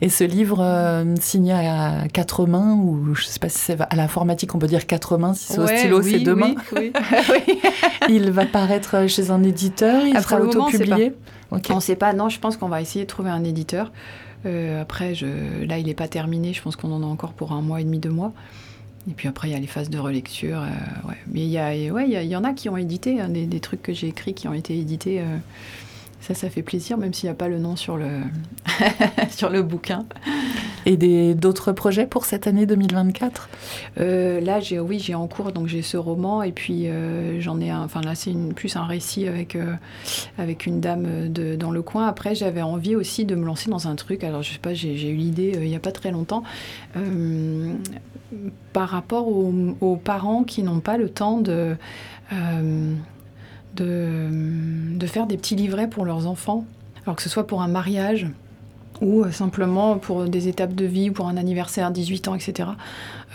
Et 0.03 0.09
ce 0.09 0.25
livre 0.25 0.61
euh, 0.61 1.15
signé 1.21 1.53
à 1.53 2.09
quatre 2.11 2.47
mains, 2.47 2.75
ou 2.75 3.15
je 3.15 3.23
ne 3.23 3.27
sais 3.27 3.39
pas 3.39 3.51
si 3.51 3.59
c'est 3.59 3.79
à 3.81 3.97
l'informatique, 3.97 4.55
on 4.55 4.59
peut 4.59 4.67
dire 4.67 4.87
quatre 4.87 5.19
mains, 5.19 5.35
si 5.35 5.53
c'est 5.53 5.59
au 5.59 5.67
stylo, 5.67 6.03
c'est 6.03 6.21
deux 6.21 6.35
mains. 6.35 6.55
Oui, 6.73 7.61
il 8.09 8.31
va 8.31 8.47
paraître 8.47 9.07
chez 9.09 9.31
un 9.31 9.43
éditeur, 9.43 10.03
il 10.07 10.19
sera 10.21 10.41
auto-publié 10.41 11.13
On 11.51 11.75
ne 11.77 11.81
sait 11.81 11.97
pas, 11.97 12.15
non, 12.15 12.29
je 12.31 12.41
pense 12.41 12.57
qu'on 12.57 12.69
va 12.69 12.81
essayer 12.81 13.05
de 13.05 13.11
trouver 13.11 13.31
un 13.31 13.45
éditeur. 13.45 13.93
Euh, 14.47 14.81
après, 14.81 15.15
je, 15.15 15.27
là, 15.67 15.79
il 15.79 15.87
n'est 15.87 15.95
pas 15.95 16.09
terminé, 16.09 16.55
je 16.55 16.63
pense 16.63 16.77
qu'on 16.77 16.93
en 16.93 17.03
a 17.03 17.07
encore 17.07 17.35
pour 17.35 17.53
un 17.53 17.61
mois 17.61 17.83
et 17.83 17.85
demi, 17.85 17.99
deux 17.99 18.11
mois. 18.11 18.33
Et 19.11 19.13
puis 19.13 19.29
après, 19.29 19.49
il 19.49 19.53
y 19.53 19.55
a 19.55 19.59
les 19.59 19.67
phases 19.67 19.91
de 19.91 19.99
relecture. 19.99 20.63
Euh, 20.63 21.09
ouais. 21.09 21.17
Mais 21.31 21.41
il 21.41 21.51
y, 21.51 21.59
a, 21.59 21.93
ouais, 21.93 22.09
il 22.09 22.23
y, 22.23 22.37
en 22.37 22.45
a 22.45 22.55
qui 22.55 22.71
ont 22.71 22.77
édité, 22.79 23.21
hein, 23.21 23.29
des, 23.29 23.45
des, 23.45 23.61
trucs 23.61 23.83
que 23.83 23.93
j'ai 23.93 24.09
écrits 24.09 24.33
qui 24.33 24.49
ont 24.49 24.55
été 24.55 24.79
édités. 24.79 25.23
Ça, 26.21 26.35
ça 26.35 26.51
fait 26.51 26.63
plaisir, 26.63 26.99
même 26.99 27.15
s'il 27.15 27.29
n'y 27.29 27.33
a 27.33 27.35
pas 27.35 27.49
le 27.49 27.59
nom 27.59 27.77
sur 27.77 27.97
le, 27.97 28.21
sur 29.31 29.49
le 29.49 29.63
bouquin. 29.63 30.05
Et 30.87 31.35
d'autres 31.35 31.73
projets 31.73 32.07
pour 32.07 32.25
cette 32.25 32.47
année 32.47 32.67
2024 32.67 33.49
euh, 33.99 34.41
Là, 34.41 34.61
j'ai, 34.61 34.79
oui, 34.79 34.99
j'ai 34.99 35.15
en 35.15 35.27
cours, 35.27 35.53
donc 35.53 35.67
j'ai 35.67 35.83
ce 35.83 35.97
roman, 35.97 36.43
et 36.43 36.53
puis 36.53 36.89
euh, 36.89 37.41
j'en 37.41 37.61
ai 37.61 37.71
un, 37.71 37.83
enfin 37.83 38.01
là, 38.01 38.15
c'est 38.15 38.35
plus 38.55 38.77
un 38.77 38.85
récit 38.85 39.29
avec, 39.29 39.57
euh, 39.57 39.75
avec 40.39 40.67
une 40.67 40.81
dame 40.81 41.29
de, 41.29 41.57
dans 41.57 41.71
le 41.71 41.83
coin. 41.83 42.07
Après, 42.07 42.35
j'avais 42.35 42.63
envie 42.63 42.97
aussi 42.97 43.25
de 43.25 43.35
me 43.35 43.45
lancer 43.45 43.71
dans 43.71 43.89
un 43.89 43.95
truc, 43.95 44.25
alors 44.25 44.43
je 44.43 44.53
sais 44.53 44.59
pas, 44.59 44.75
j'ai, 44.75 45.11
eu 45.11 45.17
l'idée 45.17 45.53
il 45.55 45.69
n'y 45.69 45.77
a 45.77 45.81
pas 45.81 45.93
très 45.93 46.11
longtemps, 46.11 46.43
par 48.73 48.89
rapport 48.89 49.29
aux, 49.29 49.53
aux, 49.81 49.97
parents 49.97 50.45
qui 50.45 50.63
n'ont 50.63 50.81
pas 50.81 50.97
le 50.97 51.09
temps 51.09 51.41
de 51.41 51.77
de, 53.83 55.07
faire 55.07 55.27
des 55.27 55.37
petits 55.37 55.57
livrets 55.57 55.89
pour 55.89 56.05
leurs 56.05 56.27
enfants, 56.27 56.65
alors 57.05 57.17
que 57.17 57.23
ce 57.23 57.29
soit 57.29 57.47
pour 57.47 57.63
un 57.63 57.69
mariage 57.69 58.29
ou 59.01 59.25
euh, 59.25 59.31
simplement 59.31 59.99
pour 59.99 60.25
des 60.25 60.49
étapes 60.49 60.75
de 60.75 60.85
vie, 60.85 61.11
pour 61.11 61.29
un 61.29 61.37
anniversaire, 61.37 61.91
18 61.91 62.29
ans, 62.29 62.35
etc. 62.35 62.71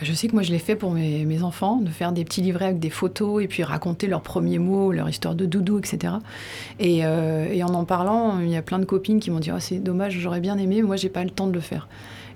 Je 0.01 0.13
sais 0.13 0.27
que 0.27 0.33
moi 0.33 0.43
je 0.43 0.51
l'ai 0.51 0.59
fait 0.59 0.75
pour 0.75 0.91
mes, 0.91 1.41
enfants, 1.41 1.77
de 1.77 1.89
faire 1.89 2.11
des 2.11 2.23
petits 2.23 2.41
livrets 2.41 2.65
avec 2.65 2.79
des 2.79 2.89
photos 2.89 3.43
et 3.43 3.47
puis 3.47 3.63
raconter 3.63 4.07
leurs 4.07 4.21
premiers 4.21 4.59
mots, 4.59 4.91
leur 4.91 5.09
histoire 5.09 5.35
de 5.35 5.45
doudou, 5.45 5.79
etc. 5.79 6.15
Euh, 6.81 7.47
et, 7.51 7.63
en 7.63 7.73
en 7.73 7.85
parlant, 7.85 8.39
il 8.39 8.49
y 8.49 8.57
a 8.57 8.61
plein 8.61 8.79
de 8.79 8.85
copines 8.85 9.19
qui 9.19 9.31
m'ont 9.31 9.39
dit 9.39 9.51
oh, 9.51 9.59
c'est 9.59 9.79
dommage, 9.79 10.17
j'aurais 10.19 10.41
bien 10.41 10.57
aimé, 10.57 10.81
moi 10.81 10.95
j'ai 10.97 11.09
pas 11.09 11.23
le 11.23 11.29
temps 11.29 11.47
de 11.47 11.53
le 11.53 11.61
faire. 11.61 11.87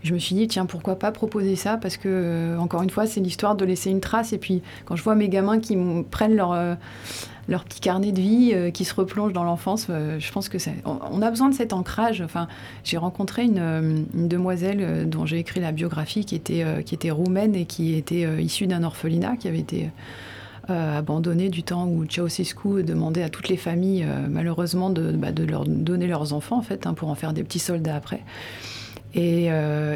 je 0.04 0.14
me 0.14 0.20
suis 0.20 0.36
dit 0.36 0.48
tiens 0.48 0.66
pourquoi 0.66 0.98
pas 0.98 1.12
proposer 1.12 1.56
ça? 1.56 1.78
Parce 1.78 1.98
que 1.98 2.08
euh, 2.08 2.58
encore 2.58 2.82
une 2.82 2.90
fois 2.90 3.06
c'est 3.06 3.20
l'histoire 3.20 3.56
de 3.56 3.66
laisser 3.66 3.90
une 3.90 4.02
trace 4.02 4.34
et 4.34 4.38
puis 4.38 4.62
quand 4.86 4.96
je 4.96 5.04
vois 5.04 5.16
mes 5.16 5.30
gamins 5.30 5.60
qui 5.60 5.78
prennent 6.10 6.36
leur 6.36 6.54
leur 7.50 7.64
petit 7.64 7.80
carnet 7.80 8.12
de 8.12 8.22
vie 8.22 8.52
euh, 8.54 8.72
qui 8.72 8.86
se 8.86 8.94
replonge 8.94 9.34
dans 9.34 9.44
l'enfance. 9.44 9.88
Euh, 9.90 10.20
je 10.20 10.32
pense 10.32 10.48
que 10.50 10.60
c'est, 10.60 10.76
on, 10.86 11.22
a 11.22 11.30
besoin 11.30 11.50
de 11.50 11.56
cet 11.56 11.74
ancrage. 11.74 12.22
Enfin, 12.22 12.48
j'ai 12.84 12.98
rencontré 12.98 13.44
une, 13.44 13.60
euh, 13.60 14.00
demoiselle 14.14 15.10
dont 15.10 15.26
j'ai 15.26 15.40
écrit 15.40 15.60
la 15.60 15.72
biographie 15.72 16.24
qui 16.26 16.36
était, 16.36 16.64
qui 16.86 16.94
était 16.96 17.12
roumaine 17.12 17.56
et 17.56 17.66
qui 17.66 17.96
était 17.96 18.22
issue 18.42 18.68
d'un 18.68 18.84
orphelinat 18.84 19.36
qui 19.38 19.48
avait 19.48 19.60
été 19.60 19.90
abandonné 20.68 21.50
du 21.50 21.64
temps 21.64 21.88
où 21.88 22.06
Ceausescu 22.08 22.84
demandait 22.84 23.24
à 23.24 23.30
toutes 23.30 23.50
les 23.50 23.58
familles, 23.58 24.06
malheureusement, 24.30 24.92
de, 24.92 25.12
bah, 25.12 25.32
de, 25.32 25.44
leur 25.44 25.66
donner 25.66 26.06
leurs 26.06 26.34
enfants, 26.34 26.58
en 26.58 26.62
fait, 26.62 26.86
hein, 26.86 26.94
pour 26.94 27.10
en 27.10 27.16
faire 27.16 27.34
des 27.34 27.44
petits 27.44 27.60
soldats 27.60 27.96
après. 27.96 28.22
Et, 29.16 29.50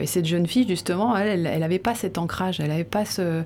cette 0.05 0.25
jeune 0.25 0.47
fille, 0.47 0.67
justement, 0.67 1.15
elle 1.15 1.43
n'avait 1.43 1.79
pas 1.79 1.93
cet 1.93 2.17
ancrage, 2.17 2.59
elle 2.59 2.69
n'avait 2.69 2.83
pas 2.83 3.05
ce, 3.05 3.43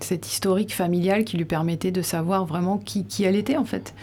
cette 0.00 0.26
historique 0.26 0.74
familiale 0.74 1.24
qui 1.24 1.36
lui 1.36 1.44
permettait 1.44 1.90
de 1.90 2.02
savoir 2.02 2.46
vraiment 2.46 2.78
qui, 2.78 3.04
qui 3.04 3.24
elle 3.24 3.36
était, 3.36 3.56
en 3.56 3.64
fait. 3.64 3.94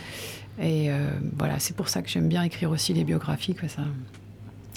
Et 0.62 0.90
voilà, 1.38 1.60
c'est 1.60 1.76
pour 1.76 1.90
ça 1.90 2.02
que 2.02 2.10
j'aime 2.10 2.28
bien 2.28 2.44
écrire 2.44 2.72
aussi 2.72 2.94
les 2.94 3.04
biographies. 3.04 3.56
Ça. 3.68 3.84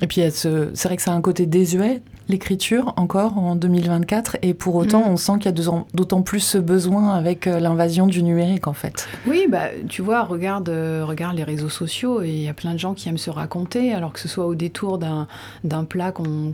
Et 0.02 0.06
puis 0.06 0.22
c'est 0.30 0.84
vrai 0.84 0.96
que 0.96 1.02
ça 1.02 1.12
a 1.12 1.14
un 1.14 1.20
côté 1.20 1.46
désuet, 1.46 2.02
l'écriture, 2.28 2.92
encore 2.96 3.38
en 3.38 3.56
2024, 3.56 4.38
et 4.42 4.54
pour 4.54 4.74
autant, 4.74 5.00
mm. 5.00 5.12
on 5.12 5.16
sent 5.16 5.32
qu'il 5.40 5.46
y 5.46 5.48
a 5.48 5.84
d'autant 5.94 6.22
plus 6.22 6.40
ce 6.40 6.58
besoin 6.58 7.14
avec 7.14 7.46
euh, 7.46 7.60
l'invasion 7.60 8.06
du 8.06 8.22
numérique, 8.22 8.66
en 8.66 8.72
fait. 8.72 9.08
Oui, 9.26 9.46
bah, 9.48 9.68
tu 9.88 10.02
vois, 10.02 10.22
regarde, 10.22 10.68
euh, 10.68 11.04
regarde 11.04 11.36
les 11.36 11.44
réseaux 11.44 11.68
sociaux, 11.68 12.22
et 12.22 12.30
il 12.30 12.42
y 12.42 12.48
a 12.48 12.54
plein 12.54 12.72
de 12.72 12.78
gens 12.78 12.94
qui 12.94 13.08
aiment 13.08 13.18
se 13.18 13.30
raconter, 13.30 13.92
alors 13.92 14.12
que 14.12 14.18
ce 14.18 14.28
soit 14.28 14.46
au 14.46 14.54
détour 14.54 14.98
d'un 14.98 15.84
plat 15.84 16.12
qu'on 16.12 16.52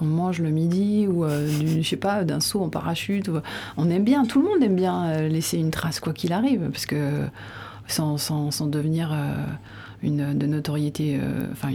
mange 0.00 0.40
le 0.40 0.50
midi, 0.50 1.06
ou 1.08 1.24
euh, 1.24 1.48
je 1.48 1.82
sais 1.82 1.96
pas, 1.96 2.24
d'un 2.24 2.40
saut 2.40 2.62
en 2.62 2.68
parachute. 2.68 3.30
On 3.76 3.90
aime 3.90 4.04
bien, 4.04 4.24
tout 4.24 4.40
le 4.40 4.48
monde 4.48 4.62
aime 4.62 4.76
bien 4.76 5.28
laisser 5.28 5.58
une 5.58 5.70
trace, 5.70 6.00
quoi 6.00 6.12
qu'il 6.12 6.32
arrive, 6.32 6.70
parce 6.70 6.86
que 6.86 7.24
sans, 7.86 8.18
sans, 8.18 8.50
sans 8.50 8.66
devenir 8.66 9.10
une 10.02 10.36
de 10.36 10.46
notoriété, 10.46 11.18
euh, 11.20 11.46
enfin 11.52 11.70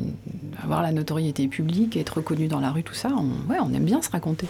avoir 0.61 0.81
la 0.81 0.91
notoriété 0.91 1.47
publique, 1.47 1.97
être 1.97 2.17
reconnu 2.17 2.47
dans 2.47 2.59
la 2.59 2.71
rue, 2.71 2.83
tout 2.83 2.93
ça, 2.93 3.09
on, 3.09 3.51
ouais, 3.51 3.59
on 3.61 3.73
aime 3.73 3.85
bien 3.85 4.01
se 4.01 4.09
raconter. 4.09 4.47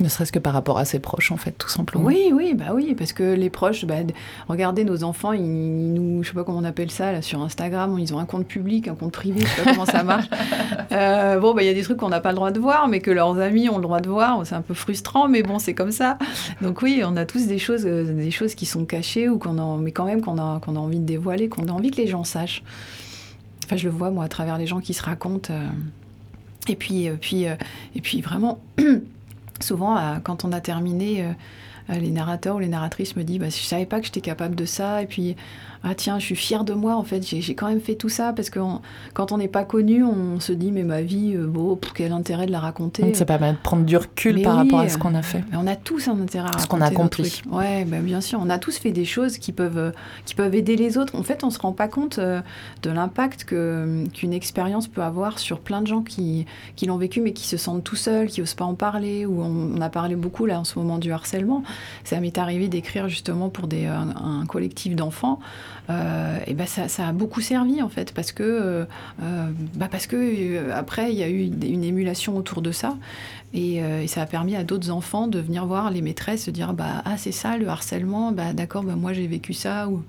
Ne 0.00 0.08
serait-ce 0.08 0.32
que 0.32 0.38
par 0.38 0.54
rapport 0.54 0.78
à 0.78 0.86
ses 0.86 0.98
proches, 0.98 1.30
en 1.30 1.36
fait, 1.36 1.52
tout 1.52 1.68
simplement. 1.68 2.04
Oui, 2.04 2.30
oui, 2.32 2.54
bah 2.54 2.72
oui, 2.72 2.94
parce 2.96 3.12
que 3.12 3.34
les 3.34 3.50
proches, 3.50 3.84
bah, 3.84 3.96
regardez 4.48 4.82
nos 4.84 5.04
enfants, 5.04 5.32
ils, 5.32 5.92
nous, 5.92 6.22
je 6.22 6.28
sais 6.28 6.34
pas 6.34 6.42
comment 6.42 6.58
on 6.58 6.64
appelle 6.64 6.90
ça, 6.90 7.12
là, 7.12 7.20
sur 7.20 7.42
Instagram, 7.42 7.98
ils 7.98 8.14
ont 8.14 8.18
un 8.18 8.24
compte 8.24 8.46
public, 8.46 8.88
un 8.88 8.94
compte 8.94 9.12
privé, 9.12 9.40
je 9.40 9.46
sais 9.46 9.62
pas 9.62 9.72
comment 9.72 9.86
ça 9.86 10.02
marche. 10.02 10.26
Euh, 10.92 11.38
bon, 11.38 11.54
bah, 11.54 11.62
il 11.62 11.66
y 11.66 11.68
a 11.68 11.74
des 11.74 11.82
trucs 11.82 11.98
qu'on 11.98 12.08
n'a 12.08 12.20
pas 12.20 12.30
le 12.30 12.36
droit 12.36 12.50
de 12.50 12.58
voir, 12.58 12.88
mais 12.88 12.98
que 12.98 13.12
leurs 13.12 13.38
amis 13.38 13.68
ont 13.68 13.76
le 13.76 13.82
droit 13.82 14.00
de 14.00 14.08
voir. 14.08 14.44
C'est 14.44 14.56
un 14.56 14.60
peu 14.60 14.74
frustrant, 14.74 15.28
mais 15.28 15.42
bon, 15.42 15.60
c'est 15.60 15.74
comme 15.74 15.92
ça. 15.92 16.18
Donc 16.62 16.82
oui, 16.82 17.02
on 17.04 17.16
a 17.16 17.24
tous 17.24 17.46
des 17.46 17.58
choses, 17.58 17.86
euh, 17.86 18.12
des 18.12 18.32
choses 18.32 18.56
qui 18.56 18.66
sont 18.66 18.84
cachées 18.84 19.28
ou 19.28 19.38
qu'on 19.38 19.58
a, 19.58 19.78
mais 19.78 19.92
quand 19.92 20.04
même 20.04 20.20
qu'on 20.20 20.36
a, 20.38 20.58
qu'on 20.58 20.74
a 20.74 20.78
envie 20.80 20.98
de 20.98 21.04
dévoiler, 21.04 21.48
qu'on 21.48 21.68
a 21.68 21.70
envie 21.70 21.92
que 21.92 21.98
les 21.98 22.08
gens 22.08 22.24
sachent. 22.24 22.64
Je 23.76 23.84
le 23.84 23.90
vois 23.90 24.10
moi 24.10 24.24
à 24.24 24.28
travers 24.28 24.58
les 24.58 24.66
gens 24.66 24.80
qui 24.80 24.94
se 24.94 25.02
racontent. 25.02 25.52
Euh, 25.52 25.68
et 26.68 26.76
puis, 26.76 27.08
euh, 27.08 27.16
euh, 27.32 27.56
et 27.94 28.00
puis 28.00 28.20
vraiment, 28.20 28.60
souvent, 29.60 30.20
quand 30.22 30.44
on 30.44 30.52
a 30.52 30.60
terminé, 30.60 31.24
les 31.98 32.10
narrateurs 32.10 32.56
ou 32.56 32.58
les 32.58 32.68
narratrices 32.68 33.16
me 33.16 33.24
disent 33.24 33.38
bah, 33.38 33.48
Je 33.48 33.62
savais 33.62 33.86
pas 33.86 34.00
que 34.00 34.06
j'étais 34.06 34.20
capable 34.20 34.54
de 34.54 34.64
ça. 34.64 35.02
Et 35.02 35.06
puis, 35.06 35.36
ah 35.82 35.94
tiens, 35.94 36.18
je 36.18 36.24
suis 36.26 36.36
fière 36.36 36.64
de 36.64 36.74
moi, 36.74 36.94
en 36.96 37.04
fait, 37.04 37.26
j'ai 37.26 37.54
quand 37.54 37.68
même 37.68 37.80
fait 37.80 37.94
tout 37.94 38.10
ça, 38.10 38.34
parce 38.34 38.50
que 38.50 38.60
quand 39.14 39.32
on 39.32 39.38
n'est 39.38 39.48
pas 39.48 39.64
connu, 39.64 40.04
on 40.04 40.38
se 40.38 40.52
dit, 40.52 40.72
mais 40.72 40.82
ma 40.82 41.00
vie, 41.00 41.34
euh, 41.34 41.46
bon, 41.46 41.78
quel 41.94 42.12
intérêt 42.12 42.44
de 42.44 42.52
la 42.52 42.60
raconter 42.60 43.14
Ça 43.14 43.24
permet 43.24 43.52
de 43.52 43.56
prendre 43.56 43.86
du 43.86 43.96
recul 43.96 44.42
par 44.42 44.56
rapport 44.56 44.80
à 44.80 44.88
ce 44.90 44.98
qu'on 44.98 45.14
a 45.14 45.22
fait. 45.22 45.42
on 45.54 45.66
a 45.66 45.76
tous 45.76 46.08
un 46.08 46.20
intérêt 46.20 46.48
à 46.48 46.50
raconter. 46.50 46.62
Ce 46.62 46.68
qu'on 46.68 46.80
a 46.82 46.86
accompli. 46.86 47.42
Ouais, 47.50 47.86
bah, 47.86 48.00
bien 48.00 48.20
sûr, 48.20 48.40
on 48.42 48.50
a 48.50 48.58
tous 48.58 48.76
fait 48.76 48.90
des 48.90 49.06
choses 49.06 49.38
qui 49.38 49.52
peuvent, 49.52 49.78
euh, 49.78 49.90
qui 50.26 50.34
peuvent 50.34 50.54
aider 50.54 50.76
les 50.76 50.98
autres. 50.98 51.16
En 51.16 51.22
fait, 51.22 51.44
on 51.44 51.50
se 51.50 51.58
rend 51.58 51.72
pas 51.72 51.88
compte 51.88 52.18
euh, 52.18 52.42
de 52.82 52.90
l'impact 52.90 53.44
qu'une 53.44 54.32
expérience 54.34 54.86
peut 54.86 55.02
avoir 55.02 55.38
sur 55.38 55.60
plein 55.60 55.80
de 55.80 55.86
gens 55.86 56.02
qui, 56.02 56.44
qui 56.76 56.84
l'ont 56.84 56.98
vécu, 56.98 57.22
mais 57.22 57.32
qui 57.32 57.46
se 57.46 57.56
sentent 57.56 57.84
tout 57.84 57.96
seuls, 57.96 58.28
qui 58.28 58.42
osent 58.42 58.54
pas 58.54 58.66
en 58.66 58.74
parler, 58.74 59.24
ou 59.24 59.40
on, 59.42 59.80
a 59.80 59.88
parlé 59.88 60.14
beaucoup 60.14 60.44
là 60.44 60.60
en 60.60 60.64
ce 60.64 60.78
moment 60.78 60.98
du 60.98 61.10
harcèlement. 61.10 61.62
Ça 62.04 62.20
m'est 62.20 62.38
arrivé 62.38 62.68
d'écrire 62.68 63.08
justement 63.08 63.48
pour 63.48 63.66
des, 63.66 63.86
un 63.86 64.44
collectif 64.46 64.96
d'enfants. 64.96 65.40
Euh, 65.90 66.38
et 66.46 66.54
ben 66.54 66.66
ça, 66.66 66.86
a 67.08 67.12
beaucoup 67.12 67.40
servi 67.40 67.82
en 67.82 67.88
fait 67.88 68.12
parce 68.12 68.30
que 68.30 68.42
euh, 68.42 68.84
euh, 69.22 69.50
bah 69.74 69.88
parce 69.90 70.06
que 70.06 70.70
après 70.70 71.10
il 71.10 71.18
y 71.18 71.22
a 71.22 71.28
eu 71.28 71.40
une 71.42 71.82
émulation 71.82 72.36
autour 72.36 72.62
de 72.62 72.70
ça 72.70 72.96
et, 73.54 73.80
ça 74.06 74.22
a 74.22 74.26
permis 74.26 74.54
à 74.54 74.62
d'autres 74.62 74.90
enfants 74.90 75.26
de 75.26 75.40
venir 75.40 75.66
voir 75.66 75.90
les 75.90 76.02
maîtresses 76.02 76.44
se 76.44 76.50
dire 76.50 76.74
bah 76.74 77.02
ah 77.04 77.16
c'est 77.16 77.32
ça 77.32 77.56
le 77.56 77.66
harcèlement 77.68 78.30
bah 78.30 78.52
d'accord 78.52 78.84
bah 78.84 78.94
moi 78.94 79.12
j'ai 79.12 79.26
vécu 79.26 79.52
ça 79.52 79.88
ou 79.88 80.02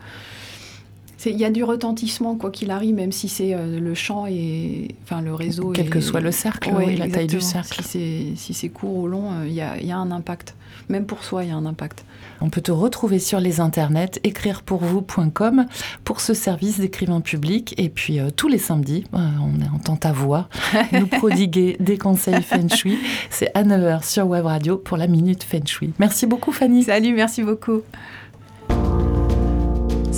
il 1.26 1.38
y 1.38 1.46
a 1.46 1.52
du 1.52 1.64
retentissement, 1.64 2.36
quoi 2.36 2.52
qu'il 2.52 2.72
arrive, 2.72 2.96
même 2.96 3.12
si 3.12 3.30
c'est 3.30 3.56
le 3.56 3.94
champ 3.94 4.26
et 4.28 4.96
enfin 5.04 5.22
le 5.22 5.34
réseau. 5.34 5.72
Quel 5.74 5.90
que 5.90 6.02
soit 6.02 6.22
le 6.22 6.32
cercle, 6.32 6.72
la 6.98 7.10
taille 7.10 7.28
du 7.28 7.42
cercle. 7.42 7.82
Si 7.84 8.36
c'est 8.36 8.70
court 8.70 8.96
ou 8.96 9.08
long, 9.08 9.44
il 9.46 9.54
y, 9.54 9.62
a, 9.62 9.98
un 9.98 10.12
impact. 10.12 10.56
Même 10.90 11.06
pour 11.06 11.24
soi, 11.24 11.44
il 11.44 11.50
y 11.50 11.52
a 11.52 11.56
un 11.56 11.66
impact. 11.66 12.04
On 12.42 12.50
peut 12.50 12.62
te 12.62 12.72
retrouver 12.72 13.20
sur 13.20 13.40
les 13.40 13.60
internets, 13.60 14.20
écrirepourvous.com 14.24 15.66
pour 16.04 16.22
ce 16.22 16.34
service 16.34 16.80
d'écrivain 16.80 17.22
public. 17.22 17.76
Et 17.78 17.90
puis 17.90 18.20
euh, 18.20 18.30
tous 18.36 18.48
les 18.48 18.58
samedis, 18.58 19.04
euh, 19.14 19.18
on 19.42 19.76
entend 19.76 19.96
ta 19.96 20.12
voix 20.12 20.50
nous 20.92 21.08
prodiguer 21.08 21.78
des 21.80 21.98
conseils 21.98 22.42
Feng 22.42 22.68
Shui. 22.68 22.98
C'est 23.30 23.56
à 23.56 23.64
9h 23.64 24.04
sur 24.04 24.28
Web 24.28 24.46
Radio 24.46 24.78
pour 24.78 24.98
la 24.98 25.08
Minute 25.08 25.44
Feng 25.44 25.66
Shui. 25.66 25.94
Merci 26.00 26.26
beaucoup 26.26 26.52
Fanny. 26.52 26.84
Salut, 26.84 27.14
merci 27.14 27.44
beaucoup. 27.44 27.82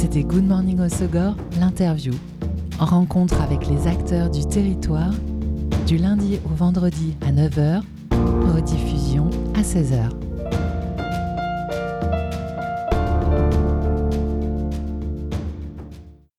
C'était 0.03 0.23
Good 0.23 0.43
Morning 0.43 0.81
Osogor, 0.81 1.37
l'interview. 1.61 2.11
Rencontre 2.77 3.41
avec 3.41 3.69
les 3.69 3.87
acteurs 3.87 4.29
du 4.29 4.45
territoire, 4.45 5.13
du 5.87 5.95
lundi 5.95 6.41
au 6.43 6.53
vendredi 6.53 7.15
à 7.25 7.31
9h, 7.31 7.81
rediffusion 8.53 9.29
à 9.55 9.61
16h. 9.61 10.09